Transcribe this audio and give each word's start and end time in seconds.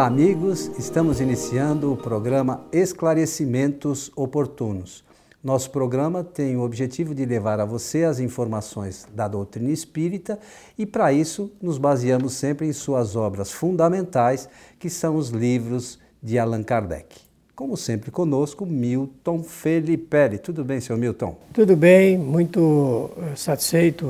Olá, 0.00 0.06
amigos. 0.06 0.70
Estamos 0.78 1.20
iniciando 1.20 1.92
o 1.92 1.96
programa 1.96 2.64
Esclarecimentos 2.72 4.10
Oportunos. 4.16 5.04
Nosso 5.44 5.70
programa 5.70 6.24
tem 6.24 6.56
o 6.56 6.62
objetivo 6.62 7.14
de 7.14 7.26
levar 7.26 7.60
a 7.60 7.66
você 7.66 8.04
as 8.04 8.18
informações 8.18 9.06
da 9.14 9.28
doutrina 9.28 9.70
espírita 9.70 10.38
e, 10.78 10.86
para 10.86 11.12
isso, 11.12 11.52
nos 11.60 11.76
baseamos 11.76 12.32
sempre 12.32 12.66
em 12.66 12.72
suas 12.72 13.14
obras 13.14 13.52
fundamentais, 13.52 14.48
que 14.78 14.88
são 14.88 15.16
os 15.16 15.28
livros 15.28 15.98
de 16.22 16.38
Allan 16.38 16.62
Kardec. 16.62 17.14
Como 17.54 17.76
sempre 17.76 18.10
conosco, 18.10 18.64
Milton 18.64 19.42
Felipe. 19.42 20.38
Tudo 20.42 20.64
bem, 20.64 20.80
seu 20.80 20.96
Milton? 20.96 21.36
Tudo 21.52 21.76
bem, 21.76 22.16
muito 22.16 23.10
eh, 23.18 23.36
satisfeito 23.36 24.06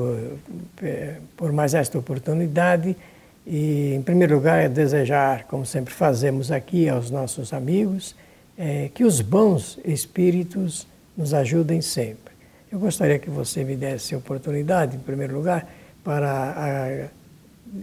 eh, 0.81 1.17
por 1.35 1.51
mais 1.51 1.73
esta 1.73 1.99
oportunidade 1.99 2.95
e, 3.45 3.93
em 3.93 4.01
primeiro 4.01 4.35
lugar, 4.35 4.63
é 4.63 4.69
desejar, 4.69 5.45
como 5.45 5.65
sempre 5.65 5.93
fazemos 5.93 6.51
aqui 6.51 6.87
aos 6.87 7.09
nossos 7.09 7.53
amigos, 7.53 8.15
é, 8.57 8.89
que 8.93 9.03
os 9.03 9.21
bons 9.21 9.79
espíritos 9.83 10.87
nos 11.17 11.33
ajudem 11.33 11.81
sempre. 11.81 12.31
Eu 12.71 12.79
gostaria 12.79 13.19
que 13.19 13.29
você 13.29 13.63
me 13.63 13.75
desse 13.75 14.13
a 14.13 14.17
oportunidade, 14.17 14.95
em 14.95 14.99
primeiro 14.99 15.35
lugar, 15.35 15.67
para 16.03 16.29
a, 16.55 17.07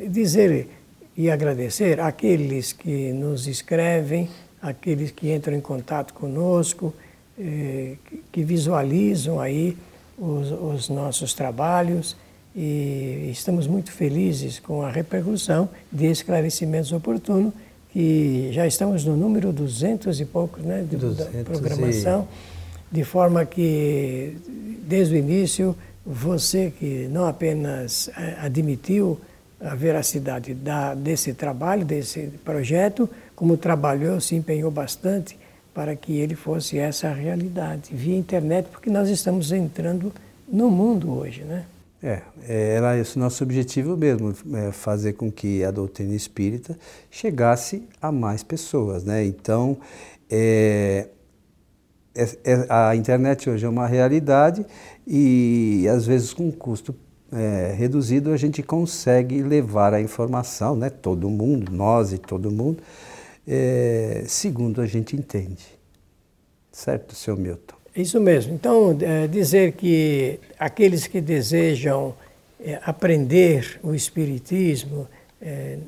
dizer 0.09 0.69
e 1.17 1.31
agradecer 1.31 2.01
aqueles 2.01 2.73
que 2.73 3.13
nos 3.13 3.47
escrevem, 3.47 4.31
aqueles 4.63 5.11
que 5.11 5.33
entram 5.33 5.57
em 5.57 5.61
contato 5.61 6.15
conosco, 6.15 6.95
eh, 7.39 7.97
que 8.31 8.43
visualizam 8.45 9.41
aí 9.41 9.77
os, 10.17 10.51
os 10.53 10.89
nossos 10.89 11.35
trabalhos 11.35 12.17
e 12.61 13.31
estamos 13.31 13.69
muito 13.69 13.93
felizes 13.93 14.59
com 14.59 14.83
a 14.83 14.91
repercussão 14.91 15.69
de 15.93 16.07
esclarecimentos 16.07 16.91
oportunos, 16.91 17.53
que 17.93 18.51
já 18.51 18.67
estamos 18.67 19.05
no 19.05 19.17
número 19.17 19.53
200 19.53 20.21
e 20.21 20.25
poucos 20.25 20.65
né, 20.65 20.85
de, 20.91 20.97
da 20.97 21.25
programação, 21.45 22.27
e... 22.91 22.97
de 22.97 23.05
forma 23.05 23.47
que, 23.47 24.37
desde 24.83 25.15
o 25.15 25.17
início, 25.17 25.77
você 26.05 26.73
que 26.77 27.07
não 27.13 27.29
apenas 27.29 28.09
eh, 28.09 28.39
admitiu 28.41 29.21
a 29.61 29.77
veracidade 29.77 30.53
da, 30.53 30.95
desse 30.95 31.35
trabalho, 31.35 31.85
desse 31.85 32.29
projeto, 32.45 33.09
como 33.37 33.57
trabalhou, 33.57 34.21
se 34.21 34.35
empenhou 34.35 34.71
bastante 34.73 35.39
para 35.73 35.95
que 35.95 36.19
ele 36.19 36.35
fosse 36.35 36.77
essa 36.77 37.13
realidade, 37.13 37.91
via 37.95 38.17
internet, 38.17 38.67
porque 38.69 38.91
nós 38.91 39.09
estamos 39.09 39.53
entrando 39.53 40.13
no 40.51 40.69
mundo 40.69 41.17
hoje, 41.17 41.45
né? 41.45 41.65
É, 42.01 42.23
era 42.49 42.97
esse 42.97 43.17
o 43.17 43.19
nosso 43.19 43.43
objetivo 43.43 43.97
mesmo, 43.97 44.33
é 44.55 44.71
fazer 44.71 45.15
com 45.15 45.33
que 45.33 45.65
a 45.65 45.71
doutrina 45.73 46.15
espírita 46.15 46.79
chegasse 47.11 47.89
a 48.01 48.13
mais 48.13 48.45
pessoas, 48.45 49.03
né? 49.03 49.25
Então, 49.25 49.77
é, 50.31 51.09
é, 52.15 52.23
é 52.45 52.67
a 52.69 52.95
internet 52.95 53.51
hoje 53.51 53.67
é 53.67 53.69
uma 53.69 53.87
realidade 53.89 54.65
e 55.07 55.87
às 55.91 56.07
vezes 56.07 56.33
com 56.33 56.53
custo 56.53 56.95
é, 57.33 57.75
reduzido 57.77 58.33
a 58.33 58.37
gente 58.37 58.63
consegue 58.63 59.43
levar 59.43 59.93
a 59.93 60.01
informação, 60.01 60.77
né? 60.77 60.91
Todo 60.91 61.29
mundo, 61.29 61.73
nós 61.73 62.13
e 62.13 62.19
todo 62.19 62.51
mundo, 62.51 62.83
é, 63.47 64.25
segundo 64.29 64.81
a 64.81 64.87
gente 64.87 65.17
entende. 65.17 65.67
Certo, 66.71 67.15
seu 67.17 67.37
Milton? 67.37 67.78
Isso 67.95 68.21
mesmo. 68.21 68.55
Então, 68.55 68.97
é, 69.01 69.27
dizer 69.27 69.73
que 69.73 70.39
aqueles 70.59 71.07
que 71.07 71.21
desejam 71.21 72.15
é, 72.61 72.81
aprender 72.85 73.79
o 73.83 73.95
Espiritismo, 73.95 75.09
é, 75.41 75.79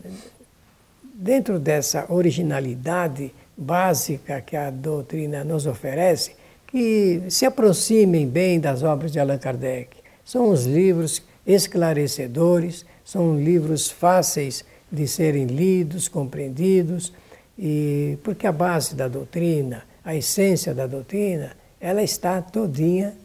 dentro 1.14 1.58
dessa 1.58 2.06
originalidade 2.08 3.32
básica 3.56 4.40
que 4.40 4.56
a 4.56 4.70
doutrina 4.70 5.44
nos 5.44 5.66
oferece, 5.66 6.32
que 6.66 7.22
se 7.28 7.44
aproximem 7.44 8.26
bem 8.26 8.58
das 8.58 8.82
obras 8.82 9.12
de 9.12 9.18
Allan 9.18 9.38
Kardec. 9.38 9.96
São 10.24 10.48
os 10.50 10.64
livros 10.64 11.22
esclarecedores, 11.46 12.86
são 13.04 13.38
livros 13.38 13.90
fáceis 13.90 14.64
de 14.90 15.06
serem 15.06 15.46
lidos, 15.46 16.08
compreendidos, 16.08 17.12
e 17.58 18.16
porque 18.22 18.46
a 18.46 18.52
base 18.52 18.94
da 18.94 19.08
doutrina, 19.08 19.82
a 20.04 20.14
essência 20.14 20.72
da 20.72 20.86
doutrina, 20.86 21.56
ela 21.80 22.02
está 22.02 22.42
todinha 22.42 23.16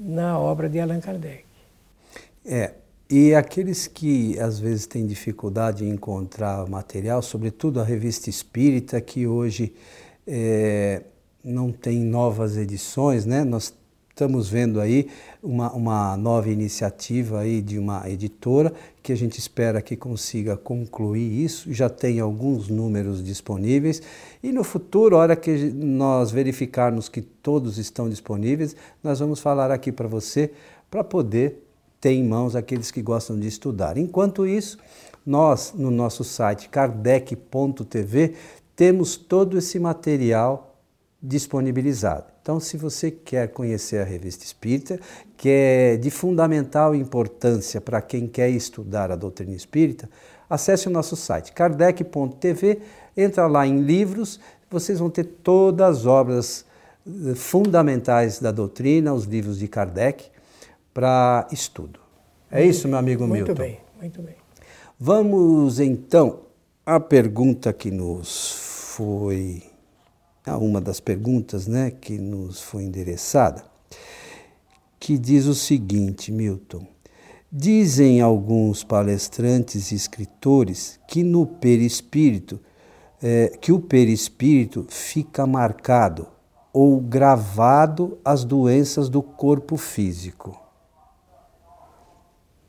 na 0.00 0.38
obra 0.38 0.68
de 0.68 0.80
Allan 0.80 1.00
Kardec. 1.00 1.44
É, 2.44 2.72
e 3.08 3.34
aqueles 3.34 3.86
que 3.86 4.38
às 4.40 4.58
vezes 4.58 4.86
têm 4.86 5.06
dificuldade 5.06 5.84
em 5.84 5.90
encontrar 5.90 6.68
material, 6.68 7.22
sobretudo 7.22 7.80
a 7.80 7.84
revista 7.84 8.28
espírita, 8.28 9.00
que 9.00 9.26
hoje 9.26 9.72
é, 10.26 11.02
não 11.44 11.70
tem 11.70 12.00
novas 12.00 12.56
edições, 12.56 13.24
né? 13.24 13.44
Nós 13.44 13.72
estamos 14.12 14.48
vendo 14.48 14.78
aí 14.78 15.08
uma, 15.42 15.72
uma 15.72 16.16
nova 16.18 16.50
iniciativa 16.50 17.40
aí 17.40 17.62
de 17.62 17.78
uma 17.78 18.08
editora 18.08 18.72
que 19.02 19.10
a 19.10 19.16
gente 19.16 19.38
espera 19.38 19.80
que 19.80 19.96
consiga 19.96 20.54
concluir 20.54 21.42
isso. 21.42 21.72
Já 21.72 21.88
tem 21.88 22.20
alguns 22.20 22.68
números 22.68 23.24
disponíveis 23.24 24.02
e 24.42 24.52
no 24.52 24.62
futuro, 24.62 25.16
a 25.16 25.20
hora 25.20 25.34
que 25.34 25.50
nós 25.70 26.30
verificarmos 26.30 27.08
que 27.08 27.22
todos 27.22 27.78
estão 27.78 28.08
disponíveis, 28.08 28.76
nós 29.02 29.18
vamos 29.18 29.40
falar 29.40 29.70
aqui 29.70 29.90
para 29.90 30.06
você 30.06 30.52
para 30.90 31.02
poder 31.02 31.66
ter 31.98 32.12
em 32.12 32.22
mãos 32.22 32.54
aqueles 32.54 32.90
que 32.90 33.00
gostam 33.00 33.40
de 33.40 33.48
estudar. 33.48 33.96
Enquanto 33.96 34.46
isso, 34.46 34.78
nós 35.24 35.72
no 35.74 35.90
nosso 35.90 36.22
site 36.22 36.68
kardec.tv 36.68 38.34
temos 38.76 39.16
todo 39.16 39.56
esse 39.56 39.78
material 39.78 40.76
disponibilizado. 41.22 42.31
Então, 42.42 42.58
se 42.58 42.76
você 42.76 43.08
quer 43.08 43.48
conhecer 43.48 43.98
a 43.98 44.04
Revista 44.04 44.44
Espírita, 44.44 44.98
que 45.36 45.48
é 45.48 45.96
de 45.96 46.10
fundamental 46.10 46.92
importância 46.92 47.80
para 47.80 48.02
quem 48.02 48.26
quer 48.26 48.50
estudar 48.50 49.12
a 49.12 49.16
doutrina 49.16 49.54
espírita, 49.54 50.10
acesse 50.50 50.88
o 50.88 50.90
nosso 50.90 51.14
site 51.14 51.52
kardec.tv, 51.52 52.80
entra 53.16 53.46
lá 53.46 53.64
em 53.64 53.80
livros, 53.82 54.40
vocês 54.68 54.98
vão 54.98 55.08
ter 55.08 55.22
todas 55.22 55.98
as 55.98 56.06
obras 56.06 56.66
eh, 57.06 57.34
fundamentais 57.36 58.40
da 58.40 58.50
doutrina, 58.50 59.14
os 59.14 59.24
livros 59.24 59.58
de 59.60 59.68
Kardec, 59.68 60.24
para 60.92 61.46
estudo. 61.52 62.00
É 62.50 62.62
muito 62.62 62.70
isso, 62.70 62.88
meu 62.88 62.98
amigo 62.98 63.24
muito 63.24 63.46
Milton? 63.46 63.62
Muito 63.62 63.72
bem, 63.76 63.80
muito 64.00 64.20
bem. 64.20 64.34
Vamos 64.98 65.78
então 65.78 66.40
à 66.84 66.98
pergunta 66.98 67.72
que 67.72 67.90
nos 67.92 68.94
foi 68.96 69.62
a 70.44 70.56
uma 70.56 70.80
das 70.80 71.00
perguntas 71.00 71.66
né, 71.66 71.90
que 71.90 72.18
nos 72.18 72.60
foi 72.60 72.84
endereçada, 72.84 73.64
que 74.98 75.18
diz 75.18 75.46
o 75.46 75.54
seguinte, 75.54 76.32
Milton. 76.32 76.86
Dizem 77.50 78.20
alguns 78.20 78.82
palestrantes 78.82 79.92
e 79.92 79.94
escritores 79.94 80.98
que 81.06 81.22
no 81.22 81.46
perispírito, 81.46 82.58
é, 83.22 83.48
que 83.60 83.72
o 83.72 83.80
perispírito 83.80 84.86
fica 84.88 85.46
marcado 85.46 86.26
ou 86.72 86.98
gravado 86.98 88.18
as 88.24 88.44
doenças 88.44 89.10
do 89.10 89.22
corpo 89.22 89.76
físico. 89.76 90.58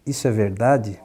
Isso 0.06 0.28
é 0.28 0.32
verdade? 0.32 1.00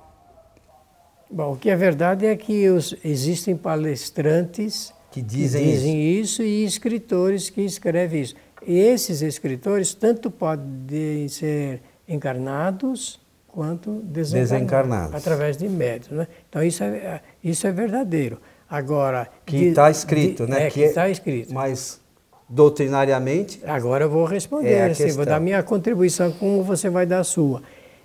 Bom, 1.31 1.53
o 1.53 1.57
que 1.57 1.71
é 1.71 1.77
verdade 1.77 2.27
é 2.27 2.35
que 2.35 2.69
os, 2.69 2.97
existem 3.05 3.57
palestrantes 3.57 4.93
que 5.11 5.23
dizem, 5.23 5.65
que 5.65 5.73
dizem 5.73 6.21
isso. 6.21 6.43
isso. 6.43 6.43
e 6.43 6.65
escritores 6.65 7.51
que 7.51 7.63
escrevem 7.63 8.23
isso. 8.23 8.35
Esses 8.67 9.23
escritores 9.23 9.95
tanto 9.95 10.31
podem 10.31 11.29
ser 11.29 11.81
encarnados 12.09 13.21
quanto 13.47 14.01
desencarnados, 14.03 14.51
desencarnados. 14.51 15.15
através 15.15 15.57
de 15.57 15.69
médios. 15.69 16.11
Né? 16.11 16.29
Então 16.49 16.63
isso 16.63 16.83
é, 16.85 17.21
isso 17.43 17.67
é 17.67 17.73
verdadeiro. 17.73 18.41
Agora 18.69 19.29
que 19.47 19.57
está 19.65 19.91
escrito, 19.91 20.45
de, 20.45 20.53
né? 20.53 20.67
É, 20.67 20.71
que 20.71 20.81
está 20.81 21.09
escrito. 21.09 21.55
Mas 21.55 22.01
doutrinariamente. 22.49 23.61
Agora 23.65 24.05
eu 24.05 24.11
vou 24.11 24.25
responder, 24.25 24.73
é 24.73 24.91
assim, 24.91 25.11
vou 25.13 25.25
dar 25.25 25.41
minha 25.41 25.63
contribuição, 25.63 26.31
como 26.33 26.63
você 26.63 26.89
vai 26.89 27.07
dar 27.07 27.21
a 27.21 27.25
sua. 27.25 27.63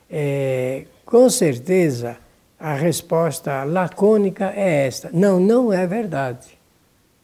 É, 0.10 0.86
com 1.06 1.30
certeza 1.30 2.18
a 2.60 2.74
resposta 2.76 3.64
lacônica 3.64 4.54
é 4.56 4.88
esta: 4.88 5.10
não, 5.14 5.40
não 5.40 5.72
é 5.72 5.86
verdade. 5.86 6.63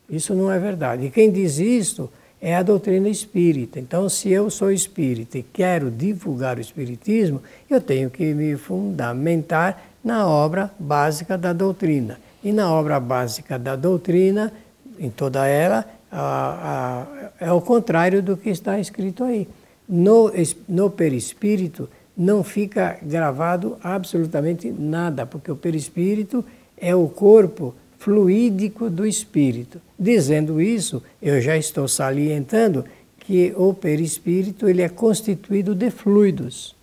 Isso 0.10 0.34
não 0.34 0.52
é 0.52 0.58
verdade. 0.58 1.06
E 1.06 1.12
quem 1.12 1.32
diz 1.32 1.60
isso 1.60 2.10
é 2.42 2.56
a 2.56 2.64
doutrina 2.64 3.10
espírita. 3.10 3.80
Então, 3.80 4.08
se 4.08 4.30
eu 4.32 4.50
sou 4.50 4.72
espírita 4.72 5.38
e 5.38 5.44
quero 5.44 5.92
divulgar 5.92 6.58
o 6.58 6.62
espiritismo, 6.62 7.42
eu 7.70 7.82
tenho 7.82 8.10
que 8.10 8.34
me 8.34 8.56
fundamentar 8.56 9.84
na 10.04 10.28
obra 10.28 10.72
básica 10.80 11.38
da 11.38 11.52
doutrina. 11.52 12.20
E 12.44 12.52
na 12.52 12.72
obra 12.72 13.00
básica 13.00 13.60
da 13.60 13.76
doutrina, 13.76 14.54
em 14.98 15.10
toda 15.10 15.46
ela, 15.46 15.86
a, 16.12 17.06
a, 17.40 17.46
é 17.46 17.52
o 17.52 17.62
contrário 17.62 18.24
do 18.24 18.38
que 18.38 18.50
está 18.50 18.80
escrito 18.80 19.24
aí. 19.24 19.48
No, 19.88 20.32
no 20.68 20.90
perispírito 20.90 21.90
não 22.16 22.44
fica 22.44 22.98
gravado 23.02 23.78
absolutamente 23.84 24.72
nada, 24.72 25.26
porque 25.26 25.52
o 25.52 25.56
perispírito 25.56 26.44
é 26.78 26.96
o 26.96 27.08
corpo 27.08 27.74
fluídico 28.00 28.90
do 28.90 29.06
espírito. 29.06 29.80
Dizendo 29.98 30.60
isso, 30.60 31.04
eu 31.22 31.40
já 31.40 31.56
estou 31.56 31.88
salientando 31.88 32.86
que 33.20 33.54
o 33.56 33.74
perispírito 33.74 34.68
ele 34.68 34.82
é 34.82 34.90
constituído 34.90 35.76
de 35.76 35.92
fluidos, 35.92 36.76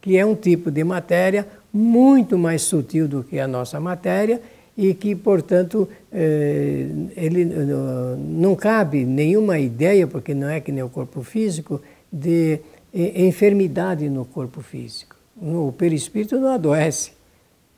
que 0.00 0.18
é 0.18 0.26
um 0.26 0.34
tipo 0.34 0.70
de 0.70 0.84
matéria 0.84 1.46
muito 1.72 2.36
mais 2.36 2.62
sutil 2.62 3.08
do 3.08 3.24
que 3.24 3.38
a 3.38 3.48
nossa 3.48 3.80
matéria 3.80 4.42
e 4.76 4.92
que, 4.94 5.14
portanto, 5.14 5.88
eh, 6.12 6.86
ele 7.16 7.44
não 7.44 8.54
cabe 8.56 9.04
nenhuma 9.04 9.58
ideia, 9.58 10.06
porque 10.06 10.34
não 10.34 10.48
é 10.48 10.60
que 10.60 10.72
nem 10.72 10.82
o 10.82 10.88
corpo 10.88 11.22
físico, 11.22 11.80
de 12.12 12.58
enfermidade 12.92 14.08
no 14.10 14.24
corpo 14.24 14.60
físico. 14.60 15.16
O 15.40 15.72
perispírito 15.72 16.38
não 16.38 16.48
adoece. 16.48 17.12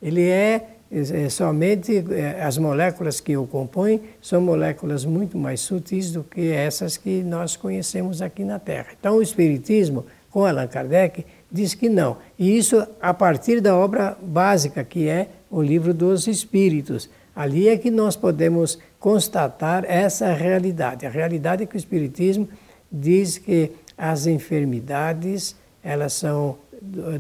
Ele 0.03 0.23
é, 0.23 0.74
é 0.91 1.29
somente 1.29 2.05
é, 2.11 2.43
as 2.43 2.57
moléculas 2.59 3.21
que 3.21 3.37
o 3.37 3.47
compõem 3.47 4.01
são 4.21 4.41
moléculas 4.41 5.05
muito 5.05 5.37
mais 5.37 5.61
sutis 5.61 6.13
do 6.13 6.23
que 6.23 6.53
essas 6.53 6.97
que 6.97 7.23
nós 7.23 7.57
conhecemos 7.57 8.23
aqui 8.23 8.45
na 8.45 8.59
Terra. 8.59 8.89
Então, 8.99 9.17
o 9.17 9.23
Espiritismo, 9.23 10.07
com 10.31 10.45
Allan 10.45 10.67
Kardec, 10.67 11.25
diz 11.51 11.75
que 11.75 11.89
não. 11.89 12.19
E 12.39 12.57
isso 12.57 12.87
a 13.01 13.13
partir 13.13 13.61
da 13.61 13.77
obra 13.77 14.17
básica, 14.23 14.85
que 14.85 15.09
é 15.09 15.29
o 15.51 15.63
Livro 15.63 15.93
dos 15.93 16.27
Espíritos. 16.27 17.09
Ali 17.35 17.69
é 17.69 17.77
que 17.77 17.91
nós 17.91 18.15
podemos 18.15 18.79
constatar 19.01 19.85
essa 19.87 20.33
realidade. 20.33 21.07
A 21.07 21.11
realidade 21.11 21.65
é 21.65 21.67
que 21.67 21.77
o 21.77 21.79
Espiritismo 21.79 22.49
diz 22.91 23.39
que 23.39 23.73
as 23.99 24.27
enfermidades, 24.27 25.57
elas 25.83 26.13
são 26.13 26.57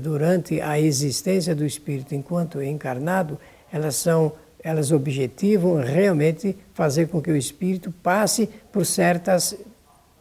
durante 0.01 0.61
a 0.61 0.79
existência 0.79 1.55
do 1.55 1.65
espírito 1.65 2.15
enquanto 2.15 2.63
encarnado, 2.63 3.39
elas 3.75 3.97
são 3.97 4.33
elas 4.63 4.93
objetivam 4.93 5.75
realmente 5.83 6.57
fazer 6.73 7.09
com 7.09 7.21
que 7.21 7.31
o 7.31 7.37
espírito 7.37 7.93
passe 8.03 8.49
por 8.73 8.87
certas 8.87 9.55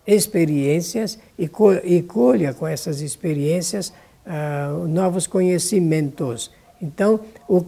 experiências 0.06 1.18
e, 1.40 1.50
e 1.86 2.02
colha 2.02 2.54
com 2.54 2.68
essas 2.68 3.00
experiências 3.00 3.94
uh, 4.26 4.86
novos 4.86 5.28
conhecimentos. 5.28 6.52
Então, 6.82 7.22
o, 7.48 7.64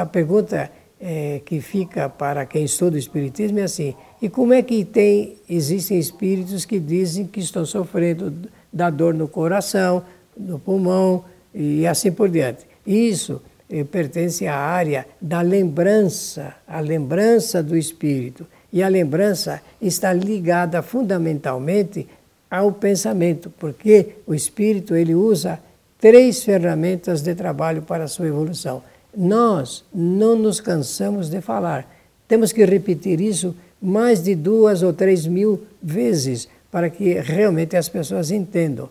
a 0.00 0.06
pergunta 0.06 0.70
é, 1.00 1.40
que 1.44 1.60
fica 1.60 2.08
para 2.08 2.46
quem 2.46 2.64
estuda 2.64 2.94
o 2.94 2.98
espiritismo 2.98 3.58
é 3.58 3.64
assim: 3.64 3.96
e 4.22 4.28
como 4.28 4.52
é 4.52 4.62
que 4.62 4.84
tem 4.84 5.38
existem 5.48 5.98
espíritos 5.98 6.64
que 6.64 6.78
dizem 6.78 7.26
que 7.26 7.40
estão 7.40 7.66
sofrendo 7.66 8.32
da 8.72 8.90
dor 8.90 9.12
no 9.12 9.26
coração, 9.26 10.04
no 10.36 10.60
pulmão 10.60 11.24
e 11.52 11.84
assim 11.84 12.12
por 12.12 12.28
diante. 12.28 12.64
Isso 12.86 13.42
pertence 13.90 14.46
à 14.46 14.56
área 14.56 15.06
da 15.20 15.40
lembrança, 15.40 16.54
a 16.66 16.80
lembrança 16.80 17.62
do 17.62 17.76
espírito. 17.76 18.46
E 18.72 18.82
a 18.82 18.88
lembrança 18.88 19.60
está 19.80 20.12
ligada 20.12 20.82
fundamentalmente 20.82 22.06
ao 22.50 22.72
pensamento, 22.72 23.50
porque 23.58 24.16
o 24.26 24.34
espírito 24.34 24.94
ele 24.94 25.14
usa 25.14 25.58
três 25.98 26.44
ferramentas 26.44 27.22
de 27.22 27.34
trabalho 27.34 27.82
para 27.82 28.04
a 28.04 28.08
sua 28.08 28.26
evolução. 28.26 28.82
Nós 29.16 29.84
não 29.94 30.36
nos 30.36 30.60
cansamos 30.60 31.28
de 31.28 31.40
falar. 31.40 31.90
Temos 32.28 32.52
que 32.52 32.64
repetir 32.64 33.20
isso 33.20 33.54
mais 33.80 34.22
de 34.22 34.34
duas 34.34 34.82
ou 34.82 34.92
três 34.92 35.26
mil 35.26 35.64
vezes 35.82 36.48
para 36.70 36.90
que 36.90 37.14
realmente 37.14 37.76
as 37.76 37.88
pessoas 37.88 38.30
entendam. 38.30 38.88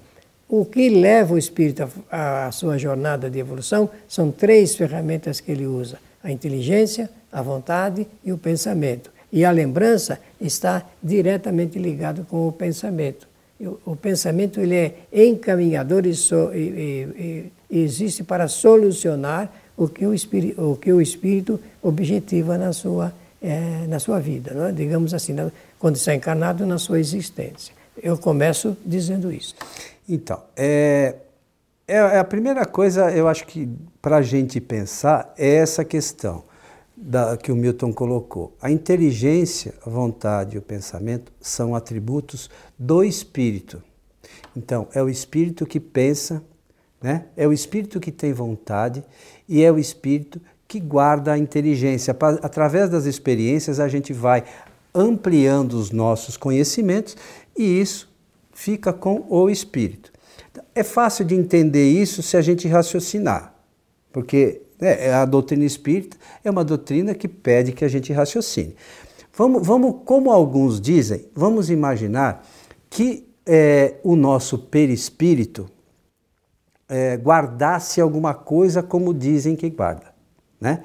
O 0.47 0.63
que 0.63 0.89
leva 0.89 1.33
o 1.33 1.37
espírito 1.37 1.89
à 2.11 2.51
sua 2.51 2.77
jornada 2.77 3.29
de 3.29 3.39
evolução 3.39 3.89
são 4.07 4.31
três 4.31 4.75
ferramentas 4.75 5.39
que 5.39 5.51
ele 5.51 5.65
usa: 5.65 5.97
a 6.23 6.31
inteligência, 6.31 7.09
a 7.31 7.41
vontade 7.41 8.07
e 8.23 8.31
o 8.31 8.37
pensamento. 8.37 9.11
E 9.31 9.43
a 9.43 9.51
lembrança 9.51 10.19
está 10.39 10.85
diretamente 11.01 11.79
ligado 11.79 12.25
com 12.29 12.47
o 12.47 12.51
pensamento. 12.51 13.27
O 13.85 13.95
pensamento 13.95 14.59
ele 14.59 14.75
é 14.75 14.93
encaminhador 15.11 16.05
e, 16.05 16.13
so, 16.13 16.51
e, 16.53 16.57
e, 16.57 17.51
e 17.69 17.79
existe 17.79 18.23
para 18.23 18.47
solucionar 18.47 19.51
o 19.77 19.87
que 19.87 20.05
o 20.05 20.13
espírito, 20.13 20.61
o 20.61 20.75
que 20.75 20.91
o 20.91 21.01
espírito 21.01 21.59
objetiva 21.81 22.57
na 22.57 22.71
sua, 22.71 23.13
é, 23.41 23.85
na 23.87 23.99
sua 23.99 24.19
vida, 24.19 24.51
é? 24.69 24.71
digamos 24.71 25.13
assim, 25.13 25.33
na, 25.33 25.51
quando 25.79 25.95
está 25.95 26.13
encarnado 26.13 26.65
na 26.65 26.77
sua 26.77 26.99
existência. 26.99 27.73
Eu 28.01 28.17
começo 28.17 28.77
dizendo 28.85 29.31
isso. 29.31 29.55
Então, 30.07 30.41
é, 30.55 31.15
é, 31.87 31.95
é 31.95 32.19
a 32.19 32.23
primeira 32.23 32.65
coisa, 32.65 33.11
eu 33.11 33.27
acho 33.27 33.45
que 33.47 33.69
para 34.01 34.17
a 34.17 34.21
gente 34.21 34.59
pensar 34.59 35.33
é 35.37 35.55
essa 35.55 35.83
questão 35.83 36.43
da, 36.95 37.35
que 37.37 37.51
o 37.51 37.55
Milton 37.55 37.91
colocou. 37.91 38.55
A 38.61 38.71
inteligência, 38.71 39.73
a 39.85 39.89
vontade 39.89 40.55
e 40.55 40.59
o 40.59 40.61
pensamento 40.61 41.31
são 41.39 41.75
atributos 41.75 42.49
do 42.77 43.03
espírito. 43.03 43.81
Então, 44.55 44.87
é 44.93 45.01
o 45.01 45.09
espírito 45.09 45.65
que 45.65 45.79
pensa, 45.79 46.41
né? 47.01 47.25
é 47.35 47.47
o 47.47 47.53
espírito 47.53 47.99
que 47.99 48.11
tem 48.11 48.31
vontade 48.31 49.03
e 49.47 49.63
é 49.63 49.71
o 49.71 49.77
espírito 49.77 50.39
que 50.67 50.79
guarda 50.79 51.33
a 51.33 51.37
inteligência. 51.37 52.15
Através 52.41 52.89
das 52.89 53.05
experiências, 53.05 53.79
a 53.79 53.87
gente 53.87 54.13
vai 54.13 54.43
ampliando 54.93 55.73
os 55.73 55.91
nossos 55.91 56.37
conhecimentos 56.37 57.17
e 57.57 57.81
isso 57.81 58.13
fica 58.51 58.91
com 58.91 59.25
o 59.29 59.49
espírito. 59.49 60.11
É 60.73 60.83
fácil 60.83 61.25
de 61.25 61.35
entender 61.35 61.89
isso 61.89 62.21
se 62.21 62.37
a 62.37 62.41
gente 62.41 62.67
raciocinar, 62.67 63.53
porque 64.11 64.61
né, 64.79 65.11
a 65.13 65.25
doutrina 65.25 65.65
espírita 65.65 66.17
é 66.43 66.49
uma 66.49 66.63
doutrina 66.63 67.13
que 67.13 67.27
pede 67.27 67.71
que 67.71 67.85
a 67.85 67.87
gente 67.87 68.11
raciocine. 68.11 68.75
Vamos, 69.33 69.65
vamos 69.65 70.01
como 70.05 70.31
alguns 70.31 70.79
dizem, 70.79 71.25
vamos 71.33 71.69
imaginar 71.69 72.45
que 72.89 73.27
é, 73.45 73.95
o 74.03 74.15
nosso 74.15 74.57
perispírito 74.57 75.69
é, 76.87 77.17
guardasse 77.17 77.99
alguma 77.99 78.33
coisa 78.33 78.81
como 78.81 79.13
dizem 79.13 79.55
que 79.55 79.69
guarda. 79.69 80.13
Né? 80.59 80.83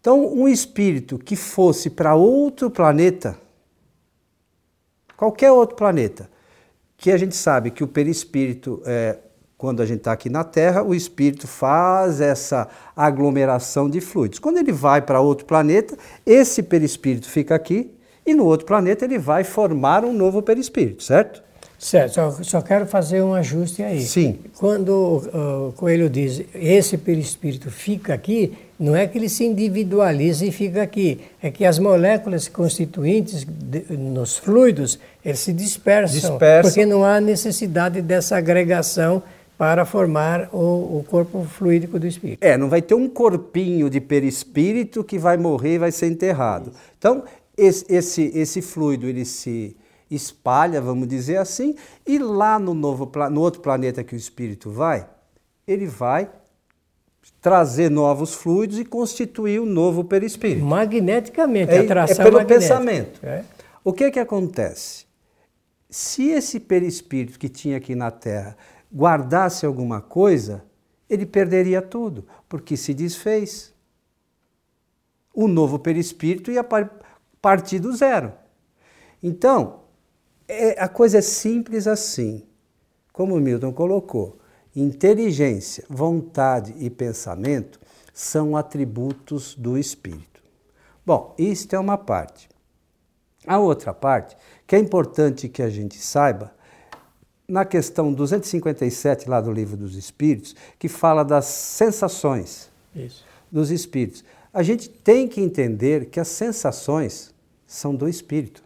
Então, 0.00 0.32
um 0.32 0.48
espírito 0.48 1.18
que 1.18 1.36
fosse 1.36 1.90
para 1.90 2.14
outro 2.14 2.70
planeta, 2.70 3.36
qualquer 5.20 5.52
outro 5.52 5.76
planeta, 5.76 6.30
que 6.96 7.10
a 7.10 7.16
gente 7.18 7.36
sabe 7.36 7.70
que 7.70 7.84
o 7.84 7.86
perispírito, 7.86 8.80
é, 8.86 9.18
quando 9.58 9.82
a 9.82 9.84
gente 9.84 9.98
está 9.98 10.12
aqui 10.12 10.30
na 10.30 10.42
Terra, 10.42 10.82
o 10.82 10.94
espírito 10.94 11.46
faz 11.46 12.22
essa 12.22 12.66
aglomeração 12.96 13.90
de 13.90 14.00
fluidos. 14.00 14.38
Quando 14.38 14.56
ele 14.56 14.72
vai 14.72 15.02
para 15.02 15.20
outro 15.20 15.44
planeta, 15.44 15.94
esse 16.24 16.62
perispírito 16.62 17.28
fica 17.28 17.54
aqui 17.54 17.94
e 18.24 18.32
no 18.32 18.46
outro 18.46 18.64
planeta 18.64 19.04
ele 19.04 19.18
vai 19.18 19.44
formar 19.44 20.06
um 20.06 20.12
novo 20.14 20.40
perispírito, 20.40 21.02
certo? 21.02 21.42
Certo, 21.80 22.12
só, 22.12 22.30
só 22.42 22.60
quero 22.60 22.84
fazer 22.84 23.22
um 23.22 23.32
ajuste 23.32 23.82
aí. 23.82 24.02
Sim. 24.02 24.38
Quando 24.58 25.22
o 25.70 25.72
Coelho 25.72 26.10
diz 26.10 26.44
esse 26.54 26.98
perispírito 26.98 27.70
fica 27.70 28.12
aqui, 28.12 28.52
não 28.78 28.94
é 28.94 29.06
que 29.06 29.16
ele 29.16 29.30
se 29.30 29.44
individualiza 29.44 30.44
e 30.44 30.52
fica 30.52 30.82
aqui, 30.82 31.22
é 31.42 31.50
que 31.50 31.64
as 31.64 31.78
moléculas 31.78 32.48
constituintes 32.48 33.46
de, 33.48 33.96
nos 33.96 34.36
fluidos, 34.36 34.98
eles 35.24 35.40
se 35.40 35.54
dispersam, 35.54 36.20
dispersam, 36.20 36.70
porque 36.70 36.84
não 36.84 37.02
há 37.02 37.18
necessidade 37.18 38.02
dessa 38.02 38.36
agregação 38.36 39.22
para 39.56 39.86
formar 39.86 40.50
o, 40.52 40.98
o, 40.98 41.04
corpo 41.08 41.44
fluídico 41.44 41.98
do 41.98 42.06
espírito. 42.06 42.42
É, 42.42 42.58
não 42.58 42.68
vai 42.68 42.82
ter 42.82 42.94
um 42.94 43.08
corpinho 43.08 43.88
de 43.88 44.02
perispírito 44.02 45.02
que 45.02 45.18
vai 45.18 45.38
morrer 45.38 45.76
e 45.76 45.78
vai 45.78 45.92
ser 45.92 46.08
enterrado. 46.08 46.72
Então, 46.98 47.24
esse, 47.56 47.86
esse, 47.88 48.32
esse 48.34 48.60
fluido, 48.60 49.06
ele 49.06 49.24
se 49.24 49.74
espalha, 50.10 50.80
vamos 50.80 51.06
dizer 51.06 51.36
assim, 51.36 51.76
e 52.06 52.18
lá 52.18 52.58
no, 52.58 52.74
novo, 52.74 53.10
no 53.30 53.40
outro 53.40 53.60
planeta 53.60 54.02
que 54.02 54.14
o 54.14 54.18
espírito 54.18 54.70
vai, 54.70 55.08
ele 55.66 55.86
vai 55.86 56.28
trazer 57.40 57.90
novos 57.90 58.34
fluidos 58.34 58.78
e 58.78 58.84
constituir 58.84 59.60
um 59.60 59.66
novo 59.66 60.04
perispírito. 60.04 60.64
Magneticamente, 60.64 61.72
é, 61.72 61.80
atração 61.80 62.22
é 62.22 62.24
pelo 62.24 62.38
magnética. 62.38 62.60
pensamento. 62.60 63.20
É. 63.24 63.44
O 63.84 63.92
que 63.92 64.10
que 64.10 64.18
acontece? 64.18 65.06
Se 65.88 66.28
esse 66.28 66.60
perispírito 66.60 67.38
que 67.38 67.48
tinha 67.48 67.76
aqui 67.76 67.94
na 67.94 68.10
Terra 68.10 68.56
guardasse 68.92 69.64
alguma 69.64 70.00
coisa, 70.00 70.64
ele 71.08 71.26
perderia 71.26 71.80
tudo, 71.80 72.26
porque 72.48 72.76
se 72.76 72.92
desfez. 72.92 73.72
O 75.32 75.48
novo 75.48 75.78
perispírito 75.78 76.50
ia 76.50 76.64
partir 77.40 77.78
do 77.78 77.92
zero. 77.92 78.32
Então, 79.22 79.79
é, 80.50 80.80
a 80.80 80.88
coisa 80.88 81.18
é 81.18 81.22
simples 81.22 81.86
assim. 81.86 82.42
Como 83.12 83.38
Milton 83.38 83.72
colocou, 83.72 84.38
inteligência, 84.74 85.84
vontade 85.88 86.74
e 86.78 86.88
pensamento 86.88 87.80
são 88.12 88.56
atributos 88.56 89.54
do 89.54 89.78
espírito. 89.78 90.42
Bom, 91.04 91.34
isto 91.38 91.74
é 91.74 91.78
uma 91.78 91.98
parte. 91.98 92.48
A 93.46 93.58
outra 93.58 93.94
parte, 93.94 94.36
que 94.66 94.76
é 94.76 94.78
importante 94.78 95.48
que 95.48 95.62
a 95.62 95.70
gente 95.70 95.98
saiba, 95.98 96.54
na 97.48 97.64
questão 97.64 98.12
257 98.12 99.28
lá 99.28 99.40
do 99.40 99.50
Livro 99.50 99.76
dos 99.76 99.96
Espíritos, 99.96 100.54
que 100.78 100.88
fala 100.88 101.24
das 101.24 101.46
sensações 101.46 102.70
Isso. 102.94 103.24
dos 103.50 103.70
espíritos. 103.70 104.24
A 104.52 104.62
gente 104.62 104.88
tem 104.88 105.26
que 105.26 105.40
entender 105.40 106.06
que 106.06 106.20
as 106.20 106.28
sensações 106.28 107.34
são 107.66 107.94
do 107.94 108.08
espírito. 108.08 108.62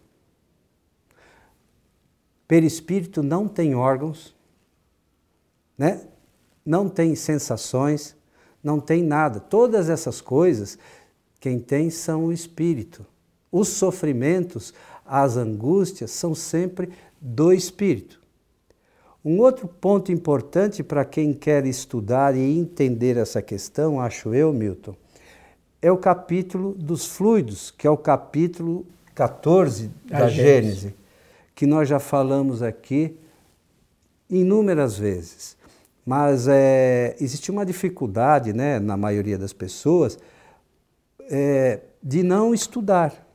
Perispírito 2.46 3.22
não 3.22 3.48
tem 3.48 3.74
órgãos, 3.74 4.34
né? 5.76 6.06
não 6.64 6.88
tem 6.88 7.14
sensações, 7.14 8.16
não 8.62 8.80
tem 8.80 9.02
nada. 9.02 9.40
Todas 9.40 9.90
essas 9.90 10.20
coisas, 10.20 10.78
quem 11.38 11.58
tem 11.58 11.90
são 11.90 12.26
o 12.26 12.32
espírito. 12.32 13.04
Os 13.52 13.68
sofrimentos, 13.68 14.72
as 15.04 15.36
angústias 15.36 16.10
são 16.10 16.34
sempre 16.34 16.90
do 17.20 17.52
espírito. 17.52 18.20
Um 19.24 19.40
outro 19.40 19.66
ponto 19.66 20.12
importante 20.12 20.82
para 20.82 21.04
quem 21.04 21.32
quer 21.32 21.64
estudar 21.66 22.36
e 22.36 22.58
entender 22.58 23.16
essa 23.16 23.40
questão, 23.40 24.00
acho 24.00 24.34
eu, 24.34 24.52
Milton, 24.52 24.94
é 25.80 25.90
o 25.90 25.96
capítulo 25.96 26.74
dos 26.74 27.06
fluidos, 27.06 27.70
que 27.70 27.86
é 27.86 27.90
o 27.90 27.96
capítulo 27.96 28.86
14 29.14 29.90
da, 30.04 30.28
Gênese, 30.28 30.94
que 31.54 31.66
nós 31.66 31.88
já 31.88 31.98
falamos 31.98 32.62
aqui 32.62 33.16
inúmeras 34.28 34.98
vezes. 34.98 35.56
Mas 36.04 36.48
é, 36.48 37.16
existe 37.20 37.50
uma 37.50 37.64
dificuldade, 37.64 38.52
né, 38.52 38.78
na 38.78 38.96
maioria 38.96 39.38
das 39.38 39.52
pessoas, 39.52 40.18
é, 41.30 41.80
de 42.02 42.22
não 42.22 42.52
estudar. 42.52 43.26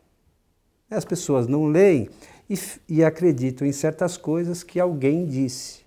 As 0.90 1.06
pessoas 1.06 1.48
não 1.48 1.66
leem 1.66 2.10
e, 2.50 2.58
e 2.88 3.04
acreditam 3.04 3.68
em 3.68 3.72
certas 3.72 4.18
coisas 4.18 4.64
que 4.64 4.80
alguém 4.80 5.26
disse. 5.26 5.80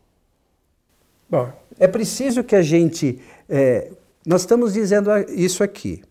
Bom, 1.29 1.53
é 1.79 1.87
preciso 1.87 2.43
que 2.45 2.55
a 2.55 2.63
gente. 2.63 3.21
É, 3.49 3.93
nós 4.27 4.43
estamos 4.43 4.73
dizendo 4.73 5.11
isso 5.29 5.63
aqui, 5.63 6.03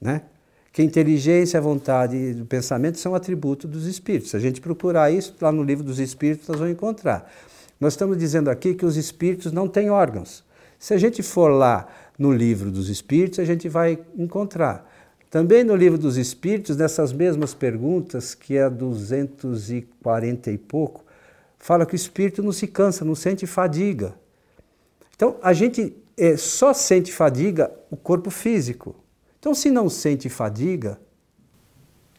né? 0.00 0.22
Que 0.76 0.82
inteligência, 0.82 1.56
a 1.56 1.62
vontade 1.62 2.14
e 2.18 2.42
o 2.42 2.44
pensamento 2.44 2.98
são 2.98 3.14
atributos 3.14 3.70
dos 3.70 3.86
espíritos. 3.86 4.32
Se 4.32 4.36
a 4.36 4.38
gente 4.38 4.60
procurar 4.60 5.10
isso 5.10 5.34
lá 5.40 5.50
no 5.50 5.62
livro 5.62 5.82
dos 5.82 5.98
espíritos, 5.98 6.46
nós 6.48 6.58
vamos 6.58 6.74
encontrar. 6.74 7.32
Nós 7.80 7.94
estamos 7.94 8.18
dizendo 8.18 8.50
aqui 8.50 8.74
que 8.74 8.84
os 8.84 8.94
espíritos 8.98 9.52
não 9.52 9.66
têm 9.66 9.88
órgãos. 9.88 10.44
Se 10.78 10.92
a 10.92 10.98
gente 10.98 11.22
for 11.22 11.48
lá 11.48 11.88
no 12.18 12.30
livro 12.30 12.70
dos 12.70 12.90
espíritos, 12.90 13.38
a 13.38 13.44
gente 13.46 13.70
vai 13.70 13.98
encontrar. 14.18 14.86
Também 15.30 15.64
no 15.64 15.74
livro 15.74 15.96
dos 15.96 16.18
Espíritos, 16.18 16.76
nessas 16.76 17.10
mesmas 17.10 17.54
perguntas, 17.54 18.34
que 18.34 18.58
é 18.58 18.68
240 18.68 20.50
e 20.50 20.58
pouco, 20.58 21.06
fala 21.58 21.86
que 21.86 21.94
o 21.94 21.96
espírito 21.96 22.42
não 22.42 22.52
se 22.52 22.66
cansa, 22.66 23.02
não 23.02 23.14
sente 23.14 23.46
fadiga. 23.46 24.14
Então, 25.14 25.36
a 25.42 25.54
gente 25.54 25.96
é, 26.18 26.36
só 26.36 26.74
sente 26.74 27.14
fadiga 27.14 27.72
o 27.90 27.96
corpo 27.96 28.28
físico. 28.28 29.05
Então, 29.46 29.54
se 29.54 29.70
não 29.70 29.88
sente 29.88 30.28
fadiga. 30.28 30.98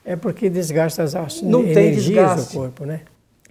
É 0.06 0.16
porque 0.16 0.50
desgasta 0.50 1.04
as 1.04 1.42
não 1.42 1.62
energias 1.62 2.48
do 2.48 2.54
corpo, 2.54 2.86
né? 2.86 3.02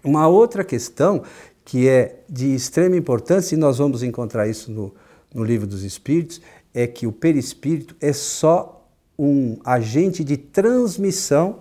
Uma 0.03 0.27
outra 0.27 0.65
questão 0.65 1.23
que 1.63 1.87
é 1.87 2.21
de 2.27 2.55
extrema 2.55 2.97
importância, 2.97 3.55
e 3.55 3.59
nós 3.59 3.77
vamos 3.77 4.03
encontrar 4.03 4.49
isso 4.49 4.71
no, 4.73 4.95
no 5.35 5.45
livro 5.45 5.67
dos 5.67 5.83
Espíritos, 5.83 6.41
é 6.73 6.87
que 6.87 7.07
o 7.07 7.13
perispírito 7.13 7.95
é 8.01 8.15
só 8.15 8.89
um 9.19 9.59
agente 9.63 10.25
de 10.25 10.39
transmissão 10.39 11.59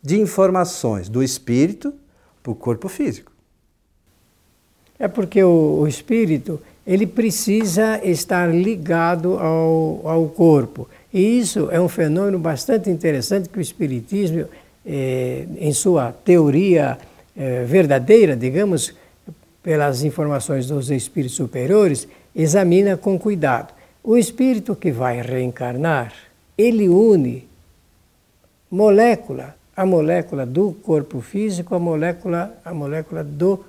de 0.00 0.16
informações 0.16 1.08
do 1.08 1.24
espírito 1.24 1.92
para 2.40 2.52
o 2.52 2.54
corpo 2.54 2.88
físico. 2.88 3.32
É 4.96 5.08
porque 5.08 5.42
o, 5.42 5.80
o, 5.80 5.88
espírito 5.88 6.60
ele 6.86 7.06
precisa 7.06 8.00
estar 8.04 8.54
ligado 8.54 9.38
ao, 9.40 10.06
ao 10.06 10.28
corpo. 10.28 10.86
E 11.12 11.38
isso 11.38 11.68
é 11.70 11.80
um 11.80 11.88
fenômeno 11.88 12.38
bastante 12.38 12.88
interessante 12.88 13.48
que 13.48 13.58
o 13.58 13.60
Espiritismo, 13.60 14.46
eh, 14.86 15.44
em 15.58 15.72
sua 15.72 16.12
teoria 16.12 16.96
eh, 17.36 17.64
verdadeira, 17.64 18.36
digamos, 18.36 18.94
pelas 19.62 20.02
informações 20.04 20.66
dos 20.66 20.90
espíritos 20.90 21.36
superiores, 21.36 22.06
examina 22.34 22.96
com 22.96 23.18
cuidado. 23.18 23.74
O 24.02 24.16
espírito 24.16 24.74
que 24.76 24.90
vai 24.90 25.20
reencarnar, 25.20 26.12
ele 26.56 26.88
une 26.88 27.46
molécula, 28.70 29.56
a 29.76 29.84
molécula 29.84 30.46
do 30.46 30.72
corpo 30.72 31.20
físico, 31.20 31.74
a 31.74 31.78
molécula, 31.78 32.54
a 32.64 32.72
molécula 32.72 33.24
do 33.24 33.64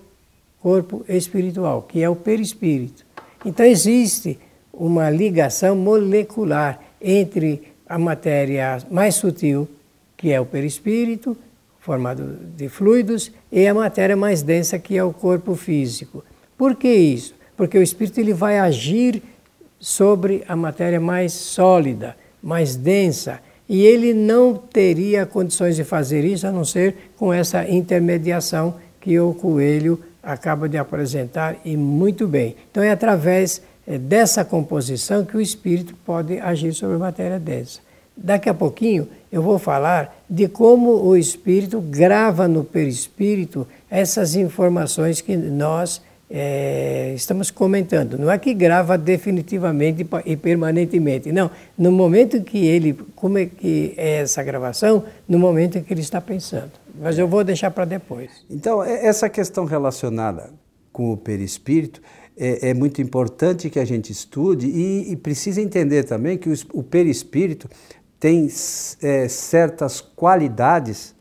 corpo 0.62 1.04
espiritual, 1.10 1.82
que 1.82 2.04
é 2.04 2.10
o 2.10 2.16
perispírito. 2.16 3.04
Então 3.44 3.66
existe 3.66 4.40
uma 4.72 5.10
ligação 5.10 5.76
molecular 5.76 6.80
entre 7.02 7.64
a 7.88 7.98
matéria 7.98 8.78
mais 8.90 9.16
sutil, 9.16 9.68
que 10.16 10.32
é 10.32 10.40
o 10.40 10.46
perispírito, 10.46 11.36
formado 11.80 12.38
de 12.56 12.70
fluidos, 12.70 13.32
e 13.52 13.68
a 13.68 13.74
matéria 13.74 14.16
mais 14.16 14.42
densa, 14.42 14.78
que 14.78 14.98
é 14.98 15.04
o 15.04 15.12
corpo 15.12 15.56
físico. 15.56 16.24
Por 16.58 16.76
que 16.76 16.88
isso? 16.88 17.34
Porque 17.58 17.78
o 17.78 17.82
espírito 17.82 18.20
ele 18.20 18.34
vai 18.34 18.60
agir 18.60 19.22
sobre 19.80 20.44
a 20.48 20.56
matéria 20.56 21.00
mais 21.00 21.34
sólida, 21.34 22.16
mais 22.42 22.76
densa, 22.76 23.40
e 23.68 23.86
ele 23.86 24.14
não 24.14 24.54
teria 24.54 25.26
condições 25.26 25.76
de 25.76 25.84
fazer 25.84 26.24
isso 26.24 26.46
a 26.46 26.52
não 26.52 26.64
ser 26.64 27.12
com 27.18 27.34
essa 27.34 27.68
intermediação 27.68 28.76
que 29.00 29.20
o 29.20 29.34
coelho 29.34 30.00
acaba 30.22 30.70
de 30.70 30.78
apresentar 30.78 31.58
e 31.66 31.76
muito 31.76 32.28
bem. 32.28 32.56
Então 32.70 32.84
é 32.84 32.92
através 32.92 33.62
dessa 33.86 34.46
composição 34.46 35.26
que 35.26 35.36
o 35.36 35.42
espírito 35.42 35.96
pode 36.06 36.40
agir 36.40 36.74
sobre 36.74 36.98
matéria 36.98 37.40
densa. 37.40 37.80
Daqui 38.16 38.50
a 38.50 38.54
pouquinho 38.54 39.08
eu 39.32 39.42
vou 39.42 39.58
falar 39.58 40.24
de 40.30 40.48
como 40.48 40.92
o 41.04 41.16
espírito 41.16 41.80
grava 41.82 42.48
no 42.48 42.64
perispírito 42.64 43.68
essas 43.90 44.36
informações 44.36 45.22
que 45.22 45.36
nós 45.36 46.02
é, 46.30 47.14
estamos 47.14 47.52
comentando. 47.52 48.18
Não 48.18 48.32
é 48.32 48.38
que 48.38 48.54
grava 48.54 48.98
definitivamente 48.98 50.08
e 50.26 50.38
permanentemente, 50.38 51.32
não. 51.32 51.52
No 51.78 51.92
momento 51.92 52.42
que 52.42 52.66
ele, 52.66 52.98
como 53.16 53.38
é 53.38 53.46
que 53.46 53.94
é 53.98 54.22
essa 54.22 54.42
gravação? 54.42 55.04
No 55.28 55.38
momento 55.38 55.78
em 55.78 55.84
que 55.84 55.94
ele 55.94 56.02
está 56.02 56.22
pensando. 56.22 56.72
Mas 57.00 57.18
eu 57.18 57.28
vou 57.28 57.44
deixar 57.44 57.72
para 57.72 57.86
depois. 57.86 58.30
Então, 58.50 58.84
essa 58.84 59.30
questão 59.30 59.66
relacionada 59.66 60.50
com 60.92 61.12
o 61.12 61.18
perispírito 61.18 62.02
é, 62.42 62.70
é 62.70 62.74
muito 62.74 63.00
importante 63.04 63.70
que 63.70 63.80
a 63.80 63.86
gente 63.86 64.12
estude 64.12 64.66
e, 64.66 65.12
e 65.12 65.16
precisa 65.16 65.62
entender 65.62 66.04
também 66.06 66.40
que 66.40 66.50
o, 66.50 66.54
o 66.74 66.82
perispírito 66.82 67.70
tem 68.20 68.48
é, 69.02 69.28
certas 69.28 70.02
qualidades 70.02 71.14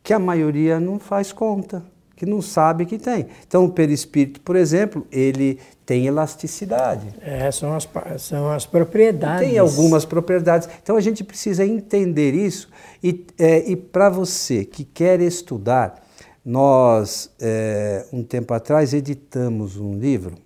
que 0.00 0.12
a 0.12 0.18
maioria 0.18 0.78
não 0.78 1.00
faz 1.00 1.32
conta 1.32 1.82
que 2.16 2.24
não 2.24 2.40
sabe 2.40 2.86
que 2.86 2.96
tem. 2.96 3.26
Então, 3.44 3.64
o 3.64 3.70
perispírito, 3.70 4.40
por 4.40 4.54
exemplo, 4.54 5.04
ele 5.10 5.58
tem 5.84 6.06
elasticidade. 6.06 7.08
É, 7.20 7.50
são 7.50 7.74
as, 7.74 7.88
são 8.18 8.48
as 8.50 8.64
propriedades. 8.64 9.48
Tem 9.48 9.58
algumas 9.58 10.04
propriedades. 10.04 10.68
Então, 10.80 10.96
a 10.96 11.00
gente 11.00 11.24
precisa 11.24 11.66
entender 11.66 12.32
isso. 12.32 12.70
E, 13.02 13.26
é, 13.36 13.68
e 13.68 13.74
para 13.74 14.08
você 14.08 14.64
que 14.64 14.84
quer 14.84 15.20
estudar, 15.20 16.02
nós, 16.44 17.30
é, 17.40 18.06
um 18.12 18.22
tempo 18.22 18.54
atrás, 18.54 18.94
editamos 18.94 19.76
um 19.76 19.98
livro 19.98 20.43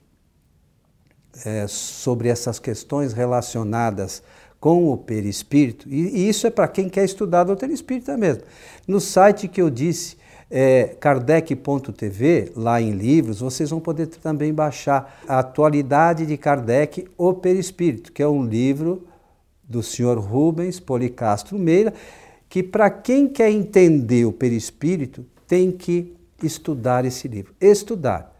é, 1.44 1.66
sobre 1.66 2.28
essas 2.28 2.58
questões 2.58 3.12
relacionadas 3.12 4.22
com 4.60 4.92
o 4.92 4.96
perispírito, 4.96 5.88
e, 5.88 6.24
e 6.24 6.28
isso 6.28 6.46
é 6.46 6.50
para 6.50 6.66
quem 6.66 6.88
quer 6.88 7.04
estudar 7.04 7.42
a 7.42 7.44
doutrina 7.44 7.72
espírita 7.72 8.16
mesmo. 8.16 8.42
No 8.86 9.00
site 9.00 9.46
que 9.46 9.62
eu 9.62 9.70
disse, 9.70 10.16
é, 10.50 10.96
kardec.tv, 10.98 12.52
lá 12.56 12.80
em 12.80 12.90
livros, 12.90 13.40
vocês 13.40 13.70
vão 13.70 13.80
poder 13.80 14.06
também 14.06 14.52
baixar 14.52 15.20
a 15.28 15.40
Atualidade 15.40 16.26
de 16.26 16.36
Kardec, 16.36 17.06
O 17.16 17.34
Perispírito, 17.34 18.12
que 18.12 18.22
é 18.22 18.28
um 18.28 18.44
livro 18.44 19.06
do 19.68 19.82
senhor 19.82 20.18
Rubens 20.18 20.80
Policastro 20.80 21.58
Meira, 21.58 21.92
que 22.48 22.62
para 22.62 22.88
quem 22.88 23.28
quer 23.28 23.50
entender 23.50 24.24
o 24.24 24.32
perispírito 24.32 25.24
tem 25.46 25.70
que 25.70 26.16
estudar 26.42 27.04
esse 27.04 27.28
livro. 27.28 27.54
Estudar. 27.60 28.34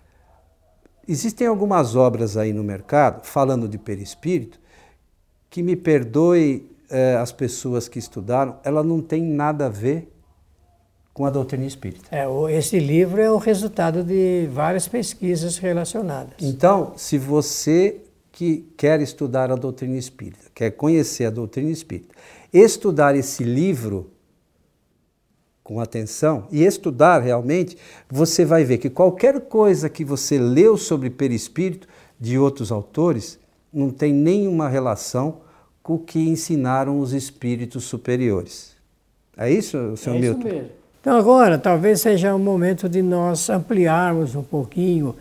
Existem 1.09 1.47
algumas 1.47 1.97
obras 1.97 2.37
aí 2.37 2.53
no 2.53 2.63
mercado 2.63 3.25
falando 3.25 3.67
de 3.67 3.79
perispírito 3.79 4.61
que 5.49 5.63
me 5.63 5.75
perdoe 5.75 6.71
eh, 6.91 7.17
as 7.17 7.33
pessoas 7.33 7.89
que 7.89 7.99
estudaram, 7.99 8.57
ela 8.63 8.83
não 8.83 9.01
tem 9.01 9.23
nada 9.23 9.67
a 9.67 9.69
ver 9.71 10.13
com 11.15 11.25
a 11.25 11.31
doutrina 11.31 11.65
espírita. 11.65 12.09
É, 12.13 12.27
esse 12.57 12.79
livro 12.79 13.21
é 13.21 13.31
o 13.31 13.39
resultado 13.39 14.05
de 14.05 14.49
várias 14.53 14.87
pesquisas 14.87 15.57
relacionadas. 15.57 16.35
Então, 16.41 16.93
se 16.97 17.19
você 17.19 18.03
que 18.31 18.69
quer 18.77 19.01
estudar 19.01 19.51
a 19.51 19.57
doutrina 19.57 19.97
espírita, 19.97 20.45
quer 20.55 20.71
conhecer 20.71 21.25
a 21.25 21.31
doutrina 21.31 21.71
espírita, 21.71 22.15
estudar 22.53 23.17
esse 23.17 23.43
livro 23.43 24.13
com 25.69 25.81
atenção 25.81 26.47
e 26.51 26.65
estudar 26.65 27.21
realmente, 27.21 27.77
você 28.09 28.43
vai 28.43 28.65
ver 28.65 28.79
que 28.79 28.89
qualquer 28.89 29.39
coisa 29.43 29.91
que 29.91 30.03
você 30.03 30.39
leu 30.39 30.79
sobre 30.79 31.11
perispírito 31.11 31.87
de 32.19 32.39
outros 32.39 32.73
autores 32.73 33.39
não 33.71 33.91
tem 33.91 34.11
nenhuma 34.11 34.67
relação 34.67 35.43
o 35.87 35.99
que 35.99 36.19
ensinaram 36.19 37.01
os 37.01 37.13
espíritos 37.13 37.85
superiores. 37.85 38.77
É 39.37 39.51
isso, 39.51 39.95
senhor 39.97 40.17
é 40.17 40.21
Milton? 40.21 40.39
Isso 40.41 40.49
mesmo. 40.49 40.71
Então 41.03 41.17
agora 41.17 41.59
talvez 41.59 42.01
seja 42.01 42.35
o 42.35 42.39
momento 42.39 42.89
de 42.89 43.03
nós 43.03 43.51
ampliarmos 43.51 44.35
um 44.35 44.43
pouquinho 44.43 45.09
uh, 45.09 45.17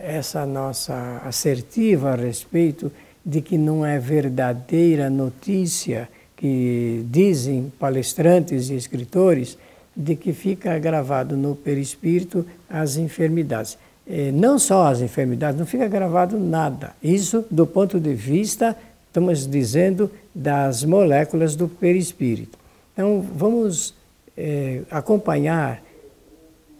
essa 0.00 0.44
nossa 0.44 1.22
assertiva 1.24 2.10
a 2.10 2.16
respeito 2.16 2.90
de 3.24 3.40
que 3.40 3.56
não 3.56 3.86
é 3.86 4.00
verdadeira 4.00 5.08
notícia 5.08 6.08
que 6.40 7.04
dizem 7.10 7.70
palestrantes 7.78 8.70
e 8.70 8.74
escritores 8.74 9.58
de 9.94 10.16
que 10.16 10.32
fica 10.32 10.78
gravado 10.78 11.36
no 11.36 11.54
perispírito 11.54 12.46
as 12.66 12.96
enfermidades. 12.96 13.76
Eh, 14.08 14.32
não 14.32 14.58
só 14.58 14.86
as 14.86 15.02
enfermidades, 15.02 15.58
não 15.58 15.66
fica 15.66 15.86
gravado 15.86 16.38
nada. 16.38 16.94
Isso 17.02 17.44
do 17.50 17.66
ponto 17.66 18.00
de 18.00 18.14
vista, 18.14 18.74
estamos 19.06 19.46
dizendo, 19.46 20.10
das 20.34 20.82
moléculas 20.82 21.54
do 21.54 21.68
perispírito. 21.68 22.58
Então, 22.94 23.20
vamos 23.36 23.94
eh, 24.34 24.80
acompanhar 24.90 25.82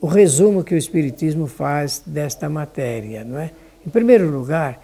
o 0.01 0.07
resumo 0.07 0.65
que 0.65 0.75
o 0.75 0.79
Espiritismo 0.79 1.47
faz 1.47 2.03
desta 2.07 2.49
matéria. 2.49 3.25
Não 3.25 3.39
é? 3.39 3.51
Em 3.87 3.91
primeiro 3.91 4.31
lugar, 4.31 4.83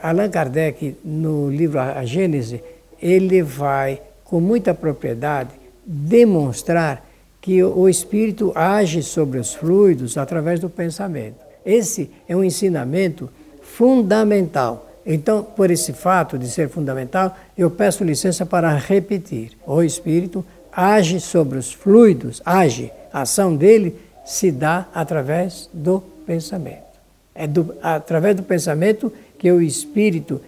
Allan 0.00 0.30
Kardec, 0.30 0.96
no 1.04 1.50
livro 1.50 1.80
A 1.80 2.04
Gênese, 2.04 2.62
ele 3.02 3.42
vai, 3.42 4.00
com 4.32 4.40
muita 4.40 4.72
propriedade, 4.72 5.50
demonstrar 5.84 7.06
que 7.38 7.62
o 7.62 7.86
espírito 7.86 8.50
age 8.54 9.02
sobre 9.02 9.38
os 9.38 9.52
fluidos 9.52 10.16
através 10.16 10.58
do 10.58 10.70
pensamento. 10.70 11.36
Esse 11.66 12.10
é 12.26 12.34
um 12.34 12.42
ensinamento 12.42 13.28
fundamental. 13.60 14.88
Então, 15.04 15.42
por 15.42 15.70
esse 15.70 15.92
fato 15.92 16.38
de 16.38 16.48
ser 16.48 16.70
fundamental, 16.70 17.36
eu 17.58 17.70
peço 17.70 18.04
licença 18.04 18.46
para 18.46 18.74
repetir. 18.74 19.50
O 19.66 19.82
espírito 19.82 20.42
age 20.74 21.20
sobre 21.20 21.58
os 21.58 21.70
fluidos, 21.70 22.40
age. 22.42 22.90
A 23.12 23.20
ação 23.20 23.54
dele 23.54 23.94
se 24.24 24.50
dá 24.50 24.88
através 24.94 25.68
do 25.74 26.02
pensamento. 26.24 26.98
É 27.34 27.46
do, 27.46 27.74
através 27.82 28.34
do 28.34 28.42
pensamento 28.42 29.12
que 29.38 29.52
o 29.52 29.60
espírito 29.60 30.40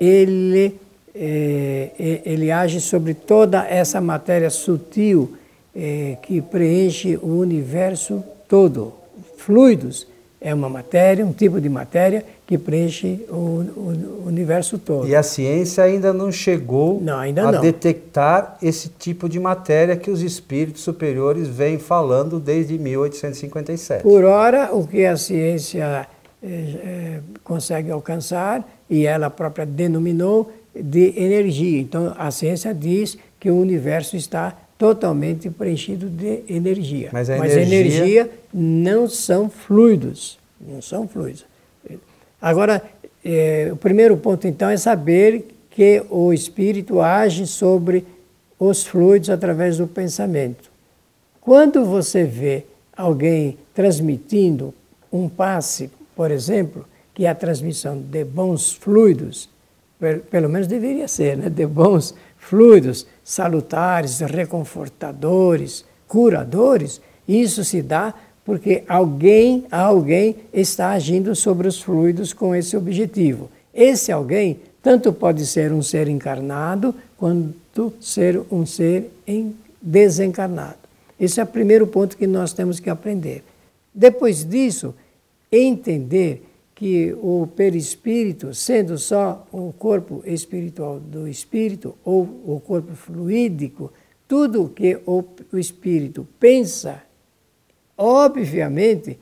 ele, 0.00 0.76
é, 1.20 2.22
ele 2.24 2.50
age 2.50 2.80
sobre 2.80 3.12
toda 3.12 3.66
essa 3.66 4.00
matéria 4.00 4.50
sutil 4.50 5.34
é, 5.74 6.16
que 6.22 6.40
preenche 6.40 7.16
o 7.16 7.38
universo 7.38 8.22
todo. 8.48 8.92
Fluidos 9.36 10.06
é 10.40 10.54
uma 10.54 10.68
matéria, 10.68 11.26
um 11.26 11.32
tipo 11.32 11.60
de 11.60 11.68
matéria 11.68 12.24
que 12.46 12.56
preenche 12.56 13.26
o, 13.28 13.34
o, 13.34 14.22
universo 14.26 14.78
todo. 14.78 15.08
E 15.08 15.16
a 15.16 15.22
ciência 15.22 15.82
ainda 15.82 16.12
não 16.12 16.30
chegou 16.30 17.00
não, 17.00 17.18
ainda 17.18 17.48
a 17.48 17.52
não. 17.52 17.60
detectar 17.60 18.56
esse 18.62 18.88
tipo 18.88 19.28
de 19.28 19.40
matéria 19.40 19.96
que 19.96 20.10
os 20.10 20.22
espíritos 20.22 20.82
superiores 20.82 21.48
vêm 21.48 21.78
falando 21.78 22.38
desde 22.38 22.78
1857. 22.78 24.02
Por 24.02 24.24
ora, 24.24 24.70
o 24.72 24.86
que 24.86 25.04
a 25.04 25.16
ciência 25.16 26.08
é, 26.42 26.48
é, 26.48 27.20
consegue 27.42 27.90
alcançar, 27.90 28.66
e 28.88 29.06
ela 29.06 29.28
própria 29.28 29.66
denominou, 29.66 30.50
de 30.82 31.14
energia. 31.16 31.80
Então, 31.80 32.14
a 32.16 32.30
ciência 32.30 32.74
diz 32.74 33.18
que 33.38 33.50
o 33.50 33.56
universo 33.56 34.16
está 34.16 34.56
totalmente 34.76 35.50
preenchido 35.50 36.08
de 36.08 36.42
energia. 36.48 37.10
Mas 37.12 37.28
a 37.28 37.36
Mas 37.36 37.52
energia... 37.56 37.80
energia 37.80 38.30
não 38.54 39.08
são 39.08 39.50
fluidos, 39.50 40.38
não 40.60 40.80
são 40.80 41.08
fluidos. 41.08 41.44
Agora, 42.40 42.82
é, 43.24 43.70
o 43.72 43.76
primeiro 43.76 44.16
ponto 44.16 44.46
então 44.46 44.70
é 44.70 44.76
saber 44.76 45.46
que 45.70 46.02
o 46.08 46.32
espírito 46.32 47.00
age 47.00 47.46
sobre 47.46 48.06
os 48.58 48.86
fluidos 48.86 49.30
através 49.30 49.78
do 49.78 49.86
pensamento. 49.86 50.70
Quando 51.40 51.84
você 51.84 52.24
vê 52.24 52.64
alguém 52.96 53.56
transmitindo 53.74 54.74
um 55.12 55.28
passe, 55.28 55.90
por 56.14 56.30
exemplo, 56.30 56.84
que 57.14 57.26
é 57.26 57.28
a 57.28 57.34
transmissão 57.34 57.98
de 57.98 58.24
bons 58.24 58.72
fluidos, 58.72 59.48
pelo 60.30 60.48
menos 60.48 60.66
deveria 60.66 61.08
ser, 61.08 61.36
né? 61.36 61.48
de 61.48 61.66
bons 61.66 62.14
fluidos 62.36 63.06
salutares, 63.24 64.20
reconfortadores, 64.20 65.84
curadores, 66.06 67.00
isso 67.26 67.64
se 67.64 67.82
dá 67.82 68.14
porque 68.44 68.82
alguém, 68.88 69.66
alguém 69.70 70.36
está 70.54 70.92
agindo 70.92 71.34
sobre 71.34 71.68
os 71.68 71.82
fluidos 71.82 72.32
com 72.32 72.54
esse 72.54 72.76
objetivo. 72.76 73.50
Esse 73.74 74.10
alguém 74.10 74.60
tanto 74.82 75.12
pode 75.12 75.44
ser 75.44 75.70
um 75.70 75.82
ser 75.82 76.08
encarnado 76.08 76.94
quanto 77.18 77.92
ser 78.00 78.40
um 78.50 78.64
ser 78.64 79.10
desencarnado. 79.82 80.78
Esse 81.20 81.40
é 81.40 81.42
o 81.42 81.46
primeiro 81.46 81.86
ponto 81.86 82.16
que 82.16 82.26
nós 82.26 82.54
temos 82.54 82.80
que 82.80 82.88
aprender. 82.88 83.44
Depois 83.92 84.44
disso, 84.44 84.94
entender 85.52 86.47
que 86.78 87.12
o 87.20 87.48
perispírito, 87.56 88.54
sendo 88.54 88.96
só 88.96 89.44
o 89.50 89.72
corpo 89.72 90.22
espiritual 90.24 91.00
do 91.00 91.26
espírito 91.26 91.96
ou 92.04 92.22
o 92.22 92.62
corpo 92.64 92.94
fluídico, 92.94 93.92
tudo 94.28 94.68
que 94.68 94.96
o, 95.04 95.24
o 95.52 95.58
espírito 95.58 96.24
pensa, 96.38 97.02
obviamente, 97.96 99.18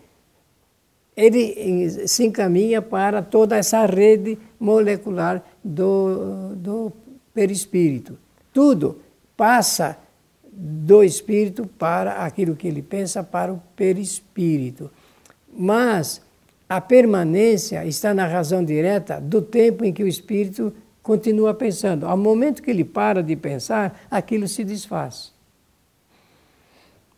ele 1.17 2.07
se 2.07 2.27
encaminha 2.27 2.83
para 2.83 3.23
toda 3.23 3.57
essa 3.57 3.87
rede 3.87 4.39
molecular 4.61 5.43
do, 5.65 6.55
do 6.57 6.93
perispírito. 7.33 8.19
Tudo 8.53 9.01
passa 9.35 9.97
do 10.53 11.03
espírito 11.03 11.67
para 11.79 12.23
aquilo 12.23 12.55
que 12.55 12.69
ele 12.69 12.83
pensa 12.83 13.25
para 13.25 13.51
o 13.51 13.63
perispírito. 13.75 14.91
Mas 15.51 16.21
a 16.69 16.81
permanência 16.81 17.85
está 17.87 18.13
na 18.13 18.27
razão 18.27 18.65
direta 18.65 19.21
do 19.21 19.41
tempo 19.41 19.85
em 19.85 19.93
que 19.93 20.03
o 20.03 20.09
espírito 20.09 20.73
continua 21.03 21.55
pensando. 21.55 22.07
Ao 22.07 22.17
momento 22.17 22.63
que 22.63 22.71
ele 22.71 22.85
para 22.85 23.23
de 23.23 23.37
pensar, 23.37 24.01
aquilo 24.11 24.49
se 24.49 24.65
desfaz. 24.65 25.33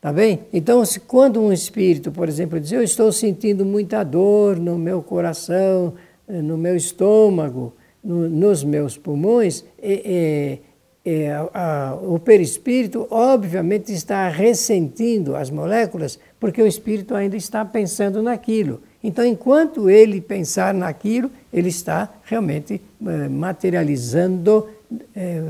Tá 0.01 0.13
bem? 0.13 0.41
Então, 0.53 0.85
se, 0.85 1.01
quando 1.01 1.41
um 1.41 1.53
espírito, 1.53 2.13
por 2.13 2.29
exemplo, 2.29 2.61
diz: 2.61 2.71
Eu 2.71 2.83
estou 2.83 3.11
sentindo 3.11 3.65
muita 3.65 4.05
dor 4.05 4.57
no 4.57 4.79
meu 4.79 5.03
coração, 5.03 5.95
eh, 6.29 6.41
no 6.41 6.57
meu 6.57 6.77
estômago, 6.77 7.75
no, 8.05 8.29
nos 8.29 8.63
meus 8.63 8.97
pulmões, 8.97 9.65
é, 9.83 10.59
é, 11.05 11.11
é, 11.11 11.33
a, 11.53 11.99
o 12.01 12.19
perispírito, 12.19 13.09
obviamente, 13.11 13.93
está 13.93 14.29
ressentindo 14.29 15.35
as 15.35 15.51
moléculas, 15.51 16.19
porque 16.39 16.63
o 16.63 16.67
espírito 16.67 17.15
ainda 17.15 17.37
está 17.37 17.65
pensando 17.65 18.23
naquilo. 18.23 18.81
Então, 19.03 19.25
enquanto 19.25 19.89
ele 19.89 20.21
pensar 20.21 20.75
naquilo, 20.75 21.31
ele 21.53 21.69
está 21.69 22.09
realmente 22.25 22.81
eh, 23.07 23.29
materializando, 23.29 24.69
eh, 25.15 25.43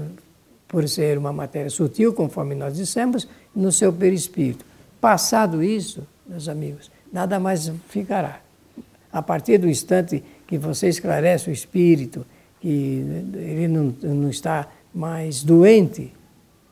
por 0.67 0.87
ser 0.87 1.17
uma 1.17 1.33
matéria 1.33 1.71
sutil, 1.71 2.13
conforme 2.13 2.55
nós 2.55 2.77
dissemos, 2.77 3.27
no 3.57 3.73
seu 3.73 3.91
perispírito. 3.91 4.65
Passado 5.01 5.63
isso, 5.63 6.07
meus 6.27 6.47
amigos, 6.47 6.91
nada 7.11 7.41
mais 7.41 7.73
ficará. 7.89 8.41
A 9.11 9.23
partir 9.23 9.57
do 9.57 9.69
instante 9.69 10.23
que 10.47 10.59
você 10.59 10.89
esclarece 10.89 11.49
o 11.49 11.53
espírito, 11.53 12.27
que 12.61 13.03
ele 13.35 13.67
não, 13.67 13.95
não 14.03 14.29
está 14.29 14.69
mais 14.95 15.43
doente, 15.43 16.13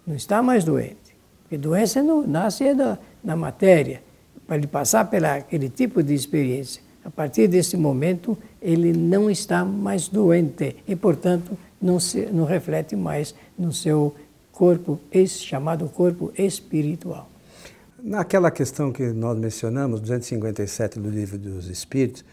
não 0.06 0.14
está 0.14 0.42
mais 0.42 0.62
doente. 0.62 1.16
Porque 1.42 1.56
doença 1.56 2.02
não 2.02 2.26
nasce 2.26 2.74
da, 2.74 2.98
na 3.24 3.34
matéria 3.34 4.02
para 4.46 4.56
ele 4.56 4.66
passar 4.66 5.08
pela 5.10 5.36
aquele 5.36 5.68
tipo 5.68 6.02
de 6.02 6.14
experiência, 6.14 6.82
a 7.04 7.10
partir 7.10 7.48
desse 7.48 7.76
momento 7.76 8.36
ele 8.60 8.92
não 8.92 9.30
está 9.30 9.64
mais 9.64 10.08
doente 10.08 10.76
e, 10.86 10.96
portanto, 10.96 11.56
não, 11.80 12.00
se, 12.00 12.26
não 12.26 12.44
reflete 12.44 12.96
mais 12.96 13.34
no 13.58 13.72
seu 13.72 14.14
corpo, 14.50 14.98
esse 15.12 15.40
chamado 15.40 15.88
corpo 15.88 16.32
espiritual. 16.36 17.30
Naquela 18.02 18.50
questão 18.50 18.92
que 18.92 19.04
nós 19.08 19.36
mencionamos, 19.36 20.00
257 20.00 20.98
do 20.98 21.10
Livro 21.10 21.38
dos 21.38 21.68
Espíritos, 21.68 22.24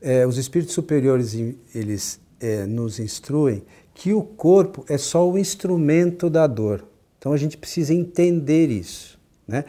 é, 0.00 0.26
os 0.26 0.36
espíritos 0.36 0.74
superiores 0.74 1.34
eles 1.74 2.20
é, 2.38 2.66
nos 2.66 2.98
instruem 2.98 3.62
que 3.94 4.12
o 4.12 4.22
corpo 4.22 4.84
é 4.88 4.98
só 4.98 5.28
o 5.28 5.38
instrumento 5.38 6.28
da 6.28 6.46
dor. 6.46 6.86
Então 7.18 7.32
a 7.32 7.36
gente 7.36 7.56
precisa 7.56 7.94
entender 7.94 8.68
isso, 8.70 9.18
né? 9.48 9.64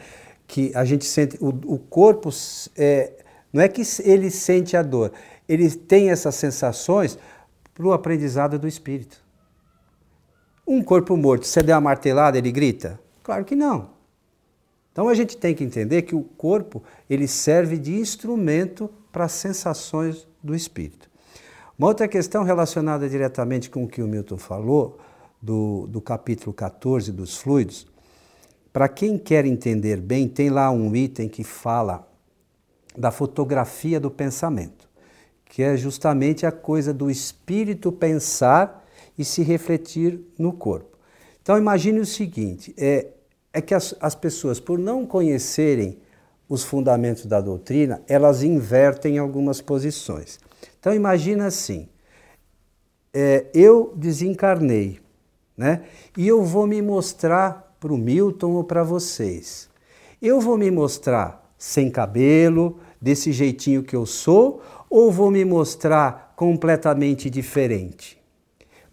Que 0.48 0.72
a 0.74 0.84
gente 0.84 1.04
sente, 1.04 1.36
o, 1.40 1.48
o 1.74 1.78
corpo, 1.78 2.30
é, 2.74 3.12
não 3.52 3.62
é 3.62 3.68
que 3.68 3.82
ele 4.02 4.30
sente 4.30 4.76
a 4.76 4.82
dor, 4.82 5.12
ele 5.46 5.70
tem 5.70 6.10
essas 6.10 6.34
sensações 6.34 7.18
para 7.74 7.86
o 7.86 7.92
aprendizado 7.92 8.58
do 8.58 8.66
espírito. 8.66 9.22
Um 10.66 10.82
corpo 10.82 11.16
morto, 11.16 11.46
se 11.46 11.52
você 11.52 11.62
der 11.62 11.74
uma 11.74 11.82
martelada, 11.82 12.38
ele 12.38 12.50
grita? 12.50 12.98
Claro 13.22 13.44
que 13.44 13.54
não. 13.54 13.90
Então 14.90 15.08
a 15.08 15.14
gente 15.14 15.36
tem 15.36 15.54
que 15.54 15.62
entender 15.62 16.02
que 16.02 16.14
o 16.14 16.22
corpo 16.22 16.82
ele 17.08 17.28
serve 17.28 17.78
de 17.78 17.94
instrumento 17.94 18.90
para 19.12 19.26
as 19.26 19.32
sensações 19.32 20.26
do 20.42 20.54
espírito. 20.54 21.08
Uma 21.78 21.88
outra 21.88 22.08
questão 22.08 22.42
relacionada 22.42 23.08
diretamente 23.08 23.70
com 23.70 23.84
o 23.84 23.88
que 23.88 24.02
o 24.02 24.08
Milton 24.08 24.38
falou 24.38 24.98
do, 25.40 25.86
do 25.86 26.00
capítulo 26.00 26.52
14 26.52 27.12
dos 27.12 27.36
fluidos, 27.36 27.86
para 28.72 28.88
quem 28.88 29.18
quer 29.18 29.44
entender 29.44 29.98
bem, 30.00 30.28
tem 30.28 30.50
lá 30.50 30.70
um 30.70 30.94
item 30.94 31.28
que 31.28 31.42
fala 31.42 32.06
da 32.96 33.10
fotografia 33.10 33.98
do 33.98 34.10
pensamento, 34.10 34.88
que 35.44 35.62
é 35.62 35.76
justamente 35.76 36.44
a 36.44 36.52
coisa 36.52 36.92
do 36.92 37.10
espírito 37.10 37.90
pensar 37.90 38.84
e 39.16 39.24
se 39.24 39.42
refletir 39.42 40.20
no 40.38 40.52
corpo. 40.52 40.98
Então 41.42 41.56
imagine 41.56 42.00
o 42.00 42.06
seguinte: 42.06 42.74
é, 42.76 43.06
é 43.52 43.60
que 43.60 43.74
as, 43.74 43.94
as 44.00 44.14
pessoas, 44.14 44.60
por 44.60 44.78
não 44.78 45.06
conhecerem 45.06 45.98
os 46.48 46.64
fundamentos 46.64 47.26
da 47.26 47.40
doutrina, 47.40 48.02
elas 48.08 48.42
invertem 48.42 49.18
algumas 49.18 49.60
posições. 49.60 50.38
Então 50.78 50.94
imagina 50.94 51.46
assim: 51.46 51.88
é, 53.12 53.46
eu 53.54 53.92
desencarnei, 53.96 55.00
né? 55.56 55.84
E 56.16 56.26
eu 56.28 56.44
vou 56.44 56.66
me 56.66 56.80
mostrar 56.82 57.67
para 57.80 57.92
o 57.92 57.98
Milton 57.98 58.52
ou 58.52 58.64
para 58.64 58.82
vocês. 58.82 59.68
Eu 60.20 60.40
vou 60.40 60.58
me 60.58 60.70
mostrar 60.70 61.48
sem 61.56 61.90
cabelo, 61.90 62.78
desse 63.00 63.32
jeitinho 63.32 63.82
que 63.82 63.94
eu 63.94 64.06
sou, 64.06 64.62
ou 64.88 65.10
vou 65.10 65.30
me 65.30 65.44
mostrar 65.44 66.32
completamente 66.36 67.28
diferente? 67.28 68.18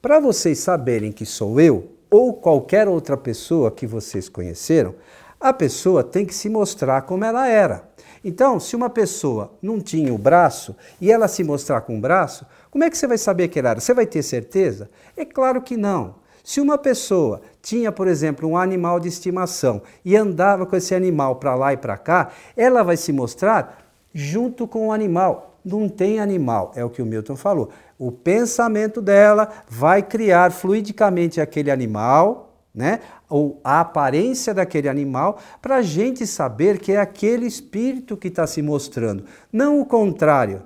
Para 0.01 0.19
vocês 0.19 0.59
saberem 0.59 1.11
que 1.11 1.25
sou 1.25 1.59
eu, 1.59 1.91
ou 2.09 2.33
qualquer 2.33 2.87
outra 2.87 3.17
pessoa 3.17 3.71
que 3.71 3.87
vocês 3.87 4.29
conheceram, 4.29 4.95
a 5.39 5.51
pessoa 5.51 6.03
tem 6.03 6.25
que 6.25 6.33
se 6.33 6.49
mostrar 6.49 7.03
como 7.03 7.25
ela 7.25 7.47
era. 7.47 7.89
Então, 8.23 8.59
se 8.59 8.75
uma 8.75 8.89
pessoa 8.89 9.53
não 9.61 9.79
tinha 9.79 10.13
o 10.13 10.17
braço 10.17 10.75
e 10.99 11.11
ela 11.11 11.27
se 11.27 11.43
mostrar 11.43 11.81
com 11.81 11.97
o 11.97 12.01
braço, 12.01 12.45
como 12.71 12.83
é 12.83 12.89
que 12.89 12.97
você 12.97 13.05
vai 13.05 13.17
saber 13.17 13.49
que 13.49 13.59
ela 13.59 13.71
era? 13.71 13.79
Você 13.79 13.93
vai 13.93 14.07
ter 14.07 14.23
certeza? 14.23 14.89
É 15.15 15.23
claro 15.23 15.61
que 15.61 15.77
não. 15.77 16.15
Se 16.45 16.61
uma 16.61 16.77
pessoa 16.77 17.41
tinha, 17.59 17.91
por 17.91 18.07
exemplo, 18.07 18.47
um 18.47 18.55
animal 18.55 18.99
de 18.99 19.07
estimação 19.07 19.81
e 20.05 20.15
andava 20.15 20.63
com 20.63 20.75
esse 20.75 20.93
animal 20.93 21.37
para 21.37 21.55
lá 21.55 21.73
e 21.73 21.77
para 21.77 21.97
cá, 21.97 22.29
ela 22.55 22.83
vai 22.83 22.95
se 22.95 23.11
mostrar 23.11 23.83
junto 24.13 24.67
com 24.67 24.87
o 24.87 24.91
animal. 24.91 25.57
Não 25.65 25.89
tem 25.89 26.19
animal, 26.19 26.71
é 26.75 26.85
o 26.85 26.89
que 26.91 27.01
o 27.01 27.05
Milton 27.05 27.35
falou. 27.35 27.71
O 27.97 28.11
pensamento 28.11 29.01
dela 29.01 29.49
vai 29.67 30.03
criar 30.03 30.51
fluidicamente 30.51 31.41
aquele 31.41 31.71
animal, 31.71 32.53
né? 32.75 32.99
ou 33.27 33.59
a 33.63 33.79
aparência 33.79 34.53
daquele 34.53 34.87
animal, 34.87 35.39
para 35.59 35.77
a 35.77 35.81
gente 35.81 36.27
saber 36.27 36.77
que 36.77 36.91
é 36.91 36.99
aquele 36.99 37.47
espírito 37.47 38.15
que 38.15 38.27
está 38.27 38.45
se 38.45 38.61
mostrando, 38.61 39.25
não 39.51 39.81
o 39.81 39.85
contrário. 39.85 40.61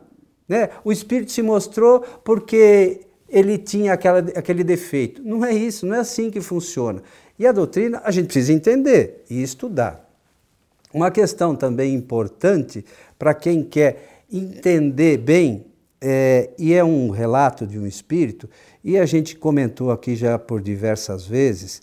Né? 0.46 0.72
O 0.84 0.92
espírito 0.92 1.32
se 1.32 1.42
mostrou 1.42 2.02
porque 2.02 3.08
ele 3.30 3.58
tinha 3.58 3.94
aquela, 3.94 4.20
aquele 4.20 4.64
defeito. 4.64 5.22
Não 5.24 5.44
é 5.46 5.54
isso, 5.54 5.86
não 5.86 5.96
é 5.96 6.00
assim 6.00 6.30
que 6.30 6.42
funciona. 6.42 7.02
E 7.38 7.48
a 7.48 7.52
doutrina 7.52 8.02
a 8.04 8.12
gente 8.12 8.26
precisa 8.26 8.54
entender 8.54 9.24
e 9.30 9.42
estudar. 9.42 10.10
Uma 10.94 11.12
questão 11.12 11.56
também 11.56 11.94
importante 11.94 12.84
para 13.18 13.34
quem 13.34 13.64
quer 13.64 14.24
entender 14.32 15.18
bem, 15.18 15.66
é, 16.02 16.50
e 16.58 16.74
é 16.74 16.84
um 16.84 17.10
relato 17.10 17.68
de 17.68 17.78
um 17.78 17.86
espírito, 17.86 18.50
e 18.84 18.98
a 18.98 19.06
gente 19.06 19.36
comentou 19.36 19.92
aqui 19.92 20.16
já 20.16 20.40
por 20.40 20.62
diversas 20.62 21.26
vezes, 21.26 21.82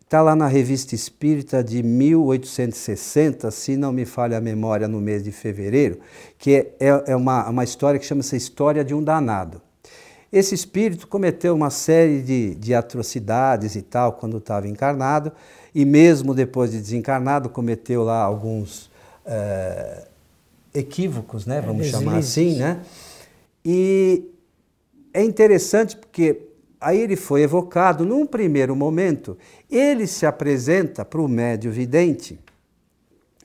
está 0.00 0.22
lá 0.22 0.36
na 0.36 0.46
Revista 0.46 0.94
Espírita 0.94 1.62
de 1.62 1.82
1860, 1.82 3.50
se 3.50 3.76
não 3.76 3.92
me 3.92 4.04
falha 4.04 4.38
a 4.38 4.40
memória, 4.40 4.86
no 4.86 5.00
mês 5.00 5.22
de 5.22 5.32
fevereiro, 5.32 5.98
que 6.38 6.72
é, 6.80 7.04
é, 7.06 7.16
uma, 7.16 7.48
uma 7.48 7.64
história 7.64 7.98
que 7.98 8.06
chama-se 8.06 8.36
História 8.36 8.84
de 8.84 8.94
um 8.94 9.02
Danado. 9.02 9.60
Esse 10.36 10.54
espírito 10.54 11.06
cometeu 11.06 11.54
uma 11.54 11.70
série 11.70 12.20
de, 12.20 12.54
de 12.56 12.74
atrocidades 12.74 13.76
e 13.76 13.82
tal 13.82 14.14
quando 14.14 14.38
estava 14.38 14.68
encarnado, 14.68 15.32
e 15.74 15.84
mesmo 15.84 16.34
depois 16.34 16.70
de 16.70 16.80
desencarnado 16.80 17.48
cometeu 17.48 18.02
lá 18.02 18.22
alguns. 18.22 18.90
É, 19.24 20.08
equívocos, 20.74 21.46
né? 21.46 21.60
Vamos 21.60 21.86
chamar 21.86 22.18
assim, 22.18 22.56
né? 22.56 22.80
E 23.64 24.28
é 25.14 25.22
interessante 25.22 25.96
porque 25.96 26.48
aí 26.80 27.00
ele 27.00 27.16
foi 27.16 27.42
evocado 27.42 28.04
num 28.04 28.26
primeiro 28.26 28.74
momento, 28.74 29.38
ele 29.70 30.06
se 30.06 30.26
apresenta 30.26 31.04
para 31.04 31.20
o 31.20 31.28
médio 31.28 31.70
vidente, 31.70 32.38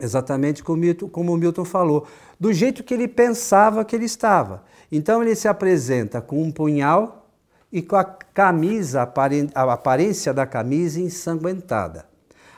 exatamente 0.01 0.63
como, 0.63 0.81
Milton, 0.81 1.07
como 1.07 1.33
o 1.33 1.37
Milton 1.37 1.63
falou, 1.63 2.07
do 2.39 2.51
jeito 2.51 2.83
que 2.83 2.93
ele 2.93 3.07
pensava 3.07 3.85
que 3.85 3.95
ele 3.95 4.05
estava. 4.05 4.63
Então 4.91 5.21
ele 5.21 5.35
se 5.35 5.47
apresenta 5.47 6.21
com 6.21 6.41
um 6.41 6.51
punhal 6.51 7.27
e 7.71 7.81
com 7.81 7.95
a 7.95 8.03
camisa, 8.03 9.07
a 9.53 9.73
aparência 9.73 10.33
da 10.33 10.45
camisa 10.45 10.99
ensanguentada. 10.99 12.05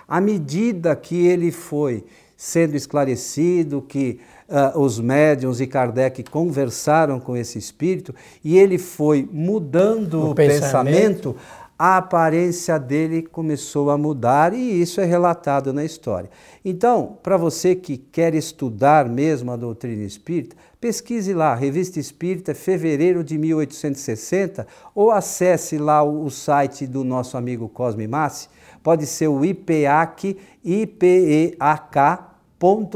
À 0.08 0.20
medida 0.20 0.96
que 0.96 1.28
ele 1.28 1.52
foi 1.52 2.04
sendo 2.36 2.76
esclarecido, 2.76 3.82
que 3.82 4.20
uh, 4.50 4.80
os 4.80 5.00
médiums 5.00 5.62
e 5.62 5.67
Kardec 5.67 6.24
conversaram 6.24 7.20
com 7.20 7.38
esse 7.38 7.60
espírito 7.60 8.15
e 8.44 8.58
ele 8.58 8.78
foi 8.78 9.30
mudando 9.32 10.15
o, 10.15 10.32
o 10.32 10.36
pensamento. 10.36 11.34
pensamento, 11.34 11.36
a 11.78 11.98
aparência 11.98 12.78
dele 12.78 13.24
começou 13.24 13.89
a 13.89 13.98
mudar 13.98 14.54
e 14.54 14.82
isso 14.82 15.02
é 15.02 15.06
relatado 15.06 15.74
na 15.74 15.84
história. 15.84 16.30
Então, 16.63 17.17
para 17.24 17.38
você 17.38 17.76
que 17.76 17.98
quer 17.98 18.36
estudar 18.36 19.10
mesmo 19.10 19.52
a 19.52 19.56
doutrina 19.56 20.04
espírita, 20.04 20.56
pesquise 20.82 21.32
lá, 21.32 21.54
Revista 21.54 22.00
Espírita, 22.00 22.56
fevereiro 22.56 23.24
de 23.24 23.38
1860, 23.38 24.65
ou 24.96 25.12
acesse 25.12 25.78
lá 25.78 26.02
o, 26.02 26.26
o 26.26 26.32
site 26.32 26.88
do 26.88 27.04
nosso 27.04 27.38
amigo 27.38 27.70
Cosme 27.70 28.08
Massi, 28.08 28.50
pode 28.82 29.06
ser 29.06 29.28
o 29.28 29.46
IPEAC, 29.46 30.36
IPEAK, 30.65 32.32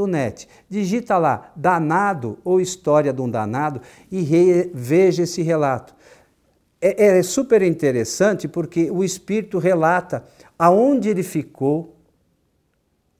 net. 0.08 0.48
Digita 0.68 1.16
lá 1.16 1.52
danado 1.54 2.38
ou 2.44 2.60
história 2.60 3.12
de 3.12 3.20
um 3.20 3.30
danado 3.30 3.80
e 4.10 4.70
veja 4.74 5.22
esse 5.22 5.42
relato. 5.42 5.94
É, 6.80 7.18
é 7.18 7.22
super 7.22 7.62
interessante 7.62 8.48
porque 8.48 8.90
o 8.90 9.04
espírito 9.04 9.58
relata 9.58 10.24
aonde 10.58 11.08
ele 11.08 11.22
ficou, 11.22 11.95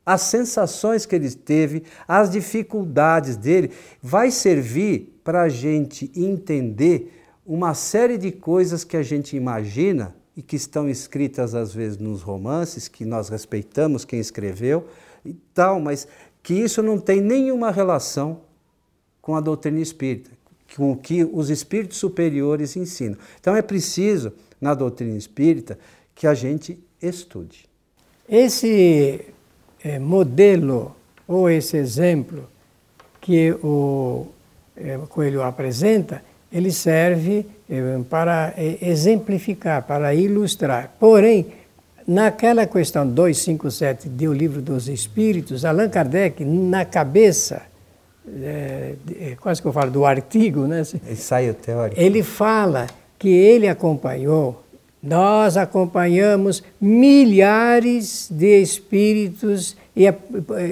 as 0.07 0.21
sensações 0.23 1.05
que 1.05 1.17
ele 1.17 1.29
teve, 1.33 1.83
as 2.07 2.31
dificuldades 2.31 3.37
dele, 3.37 3.73
vai 4.01 4.31
servir 4.31 5.21
para 5.25 5.43
a 5.43 5.49
gente 5.49 6.09
entender 6.15 7.13
uma 7.45 7.75
série 7.75 8.17
de 8.17 8.31
coisas 8.31 8.85
que 8.85 8.97
a 8.97 9.03
gente 9.03 9.37
imagina 9.37 10.15
e 10.37 10.43
que 10.43 10.55
estão 10.55 10.89
escritas 10.89 11.57
às 11.57 11.75
vezes 11.75 11.99
nos 11.99 12.23
romances, 12.23 12.87
que 12.87 13.05
nós 13.05 13.29
respeitamos 13.29 14.05
quem 14.05 14.21
escreveu 14.21 14.87
e 15.25 15.35
tal, 15.53 15.81
mas 15.81 16.07
que 16.41 16.55
isso 16.55 16.83
não 16.83 16.99
tem 16.99 17.21
nenhuma 17.21 17.73
relação 17.73 18.43
com 19.21 19.35
a 19.35 19.41
doutrina 19.41 19.81
espírita, 19.81 20.31
com 20.77 20.93
o 20.93 20.97
que 20.97 21.25
os 21.25 21.51
espíritos 21.51 21.99
superiores 21.99 22.77
ensinam. 22.77 23.19
Então 23.41 23.57
é 23.57 23.63
preciso, 23.63 24.33
na 24.61 24.73
doutrina 24.73 25.17
espírita, 25.17 25.77
que 26.15 26.29
a 26.29 26.35
gente 26.35 26.79
estude. 27.03 27.69
Esse 28.29 29.35
é, 29.85 29.99
modelo 29.99 30.95
ou 31.27 31.51
esse 31.51 31.77
exemplo 31.77 32.49
que 33.21 33.53
o 33.63 34.27
é, 34.77 34.99
Coelho 35.09 35.43
apresenta, 35.43 36.23
ele 36.53 36.71
serve 36.71 37.47
é, 37.69 37.99
para 38.09 38.55
exemplificar, 38.81 39.83
para 39.83 40.15
ilustrar. 40.15 40.95
Porém, 41.01 41.47
Naquela 42.07 42.67
questão 42.67 43.05
257 43.05 44.09
do 44.09 44.33
Livro 44.33 44.63
dos 44.63 44.89
Espíritos, 44.89 45.65
Allan 45.65 45.89
Kardec, 45.89 46.45
na 46.45 46.85
cabeça, 46.85 47.63
é, 48.45 48.95
é, 49.21 49.37
quase 49.41 49.61
que 49.61 49.67
eu 49.67 49.73
falo 49.73 49.91
do 49.91 50.05
artigo, 50.07 50.69
né? 50.69 50.85
Ensaio 51.11 51.53
teórico. 51.55 52.01
Ele 52.01 52.23
fala 52.23 52.87
que 53.19 53.29
ele 53.29 53.67
acompanhou, 53.67 54.63
nós 55.07 55.57
acompanhamos 55.57 56.63
milhares 56.81 58.29
de 58.31 58.61
espíritos 58.61 59.77
e 59.97 60.05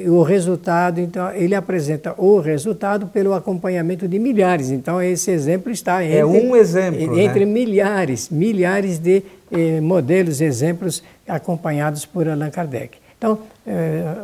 o 0.06 0.22
resultado, 0.22 1.00
então, 1.00 1.32
ele 1.32 1.54
apresenta 1.54 2.14
o 2.18 2.38
resultado 2.40 3.06
pelo 3.06 3.32
acompanhamento 3.32 4.06
de 4.06 4.18
milhares. 4.18 4.70
Então, 4.70 5.00
esse 5.00 5.30
exemplo 5.30 5.72
está 5.72 6.04
entre, 6.04 6.18
é 6.18 6.26
um 6.26 6.54
exemplo, 6.54 7.18
entre 7.18 7.46
né? 7.46 7.52
milhares, 7.52 8.28
milhares 8.28 8.98
de 8.98 9.22
eh, 9.50 9.80
modelos, 9.80 10.42
exemplos 10.42 11.02
acompanhados 11.26 12.04
por 12.04 12.28
Allan 12.28 12.50
Kardec. 12.50 12.98
Então, 13.16 13.38
eh, 13.66 14.14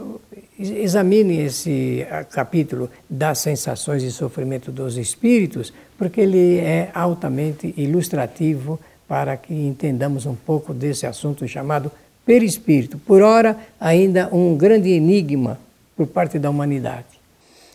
examine 0.59 1.47
esse 1.47 2.07
capítulo 2.31 2.91
das 3.09 3.39
sensações 3.39 4.03
e 4.03 4.11
sofrimento 4.11 4.71
dos 4.71 4.99
espíritos, 4.99 5.73
porque 5.97 6.21
ele 6.21 6.59
é 6.59 6.91
altamente 6.93 7.73
ilustrativo 7.79 8.79
para 9.11 9.37
que 9.37 9.53
entendamos 9.53 10.25
um 10.25 10.37
pouco 10.37 10.73
desse 10.73 11.05
assunto 11.05 11.47
chamado 11.49 11.91
perispírito. 12.25 12.97
Por 12.97 13.23
ora, 13.23 13.59
ainda 13.81 14.29
um 14.33 14.57
grande 14.57 14.89
enigma 14.89 15.59
por 15.97 16.07
parte 16.07 16.39
da 16.39 16.49
humanidade. 16.49 17.07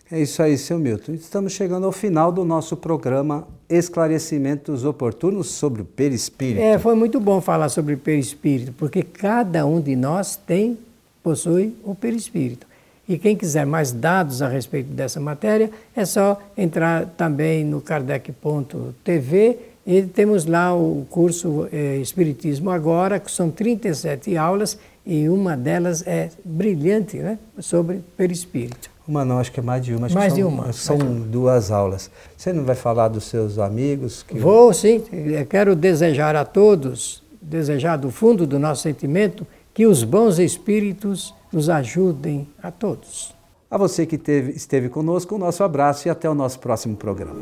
É 0.10 0.22
isso 0.22 0.42
aí, 0.42 0.58
seu 0.58 0.80
Milton. 0.80 1.12
Estamos 1.12 1.52
chegando 1.52 1.86
ao 1.86 1.92
final 1.92 2.32
do 2.32 2.46
nosso 2.46 2.78
programa 2.78 3.46
esclarecimentos 3.68 4.86
oportunos 4.86 5.48
sobre 5.48 5.82
o 5.82 5.86
perispírito. 5.86 6.62
É, 6.62 6.80
foi 6.80 6.96
muito 6.96 7.20
bom 7.20 7.42
falar 7.42 7.68
sobre 7.68 7.96
o 7.96 7.98
perispírito, 7.98 8.72
porque 8.72 9.04
cada 9.04 9.66
um 9.66 9.82
de 9.82 9.94
nós 9.94 10.38
tem, 10.38 10.78
possui 11.22 11.76
o 11.84 11.94
perispírito. 11.94 12.66
E 13.10 13.18
quem 13.18 13.36
quiser 13.36 13.66
mais 13.66 13.92
dados 13.92 14.42
a 14.42 14.48
respeito 14.48 14.88
dessa 14.88 15.20
matéria, 15.20 15.70
é 15.94 16.06
só 16.06 16.42
entrar 16.56 17.08
também 17.18 17.66
no 17.66 17.82
kardec.tv 17.82 19.75
e 19.86 20.02
temos 20.02 20.46
lá 20.46 20.74
o 20.76 21.06
curso 21.10 21.68
eh, 21.72 21.98
Espiritismo 21.98 22.72
Agora, 22.72 23.20
que 23.20 23.32
são 23.32 23.52
37 23.52 24.36
aulas 24.36 24.80
e 25.06 25.30
uma 25.30 25.56
delas 25.56 26.06
é 26.08 26.30
brilhante, 26.44 27.18
né? 27.18 27.38
sobre 27.60 28.02
perispírito. 28.18 28.90
Uma 29.08 29.24
não, 29.24 29.38
acho 29.38 29.52
que 29.52 29.60
é 29.60 29.64
mais 29.64 29.86
de 29.86 29.94
uma. 29.94 30.10
mais 30.10 30.34
são, 30.34 30.36
de 30.36 30.44
uma. 30.44 30.74
São 30.74 30.98
duas 30.98 31.70
aulas. 31.70 32.10
Você 32.36 32.52
não 32.52 32.64
vai 32.64 32.74
falar 32.74 33.10
dos 33.10 33.26
seus 33.26 33.60
amigos? 33.60 34.24
Que... 34.24 34.40
Vou 34.40 34.74
sim. 34.74 35.04
Eu 35.12 35.46
quero 35.46 35.76
desejar 35.76 36.36
a 36.36 36.44
todos, 36.44 37.22
desejar 37.40 37.98
do 37.98 38.10
fundo 38.10 38.48
do 38.48 38.58
nosso 38.58 38.82
sentimento, 38.82 39.46
que 39.76 39.86
os 39.86 40.04
bons 40.04 40.40
espíritos 40.40 41.36
nos 41.54 41.70
ajudem 41.70 42.48
a 42.64 42.72
todos. 42.72 43.36
A 43.70 43.78
você 43.78 44.08
que 44.08 44.18
teve, 44.18 44.54
esteve 44.54 44.90
conosco, 44.90 45.36
o 45.36 45.38
nosso 45.38 45.64
abraço 45.64 46.08
e 46.08 46.10
até 46.10 46.28
o 46.28 46.34
nosso 46.34 46.58
próximo 46.60 46.96
programa. 46.96 47.36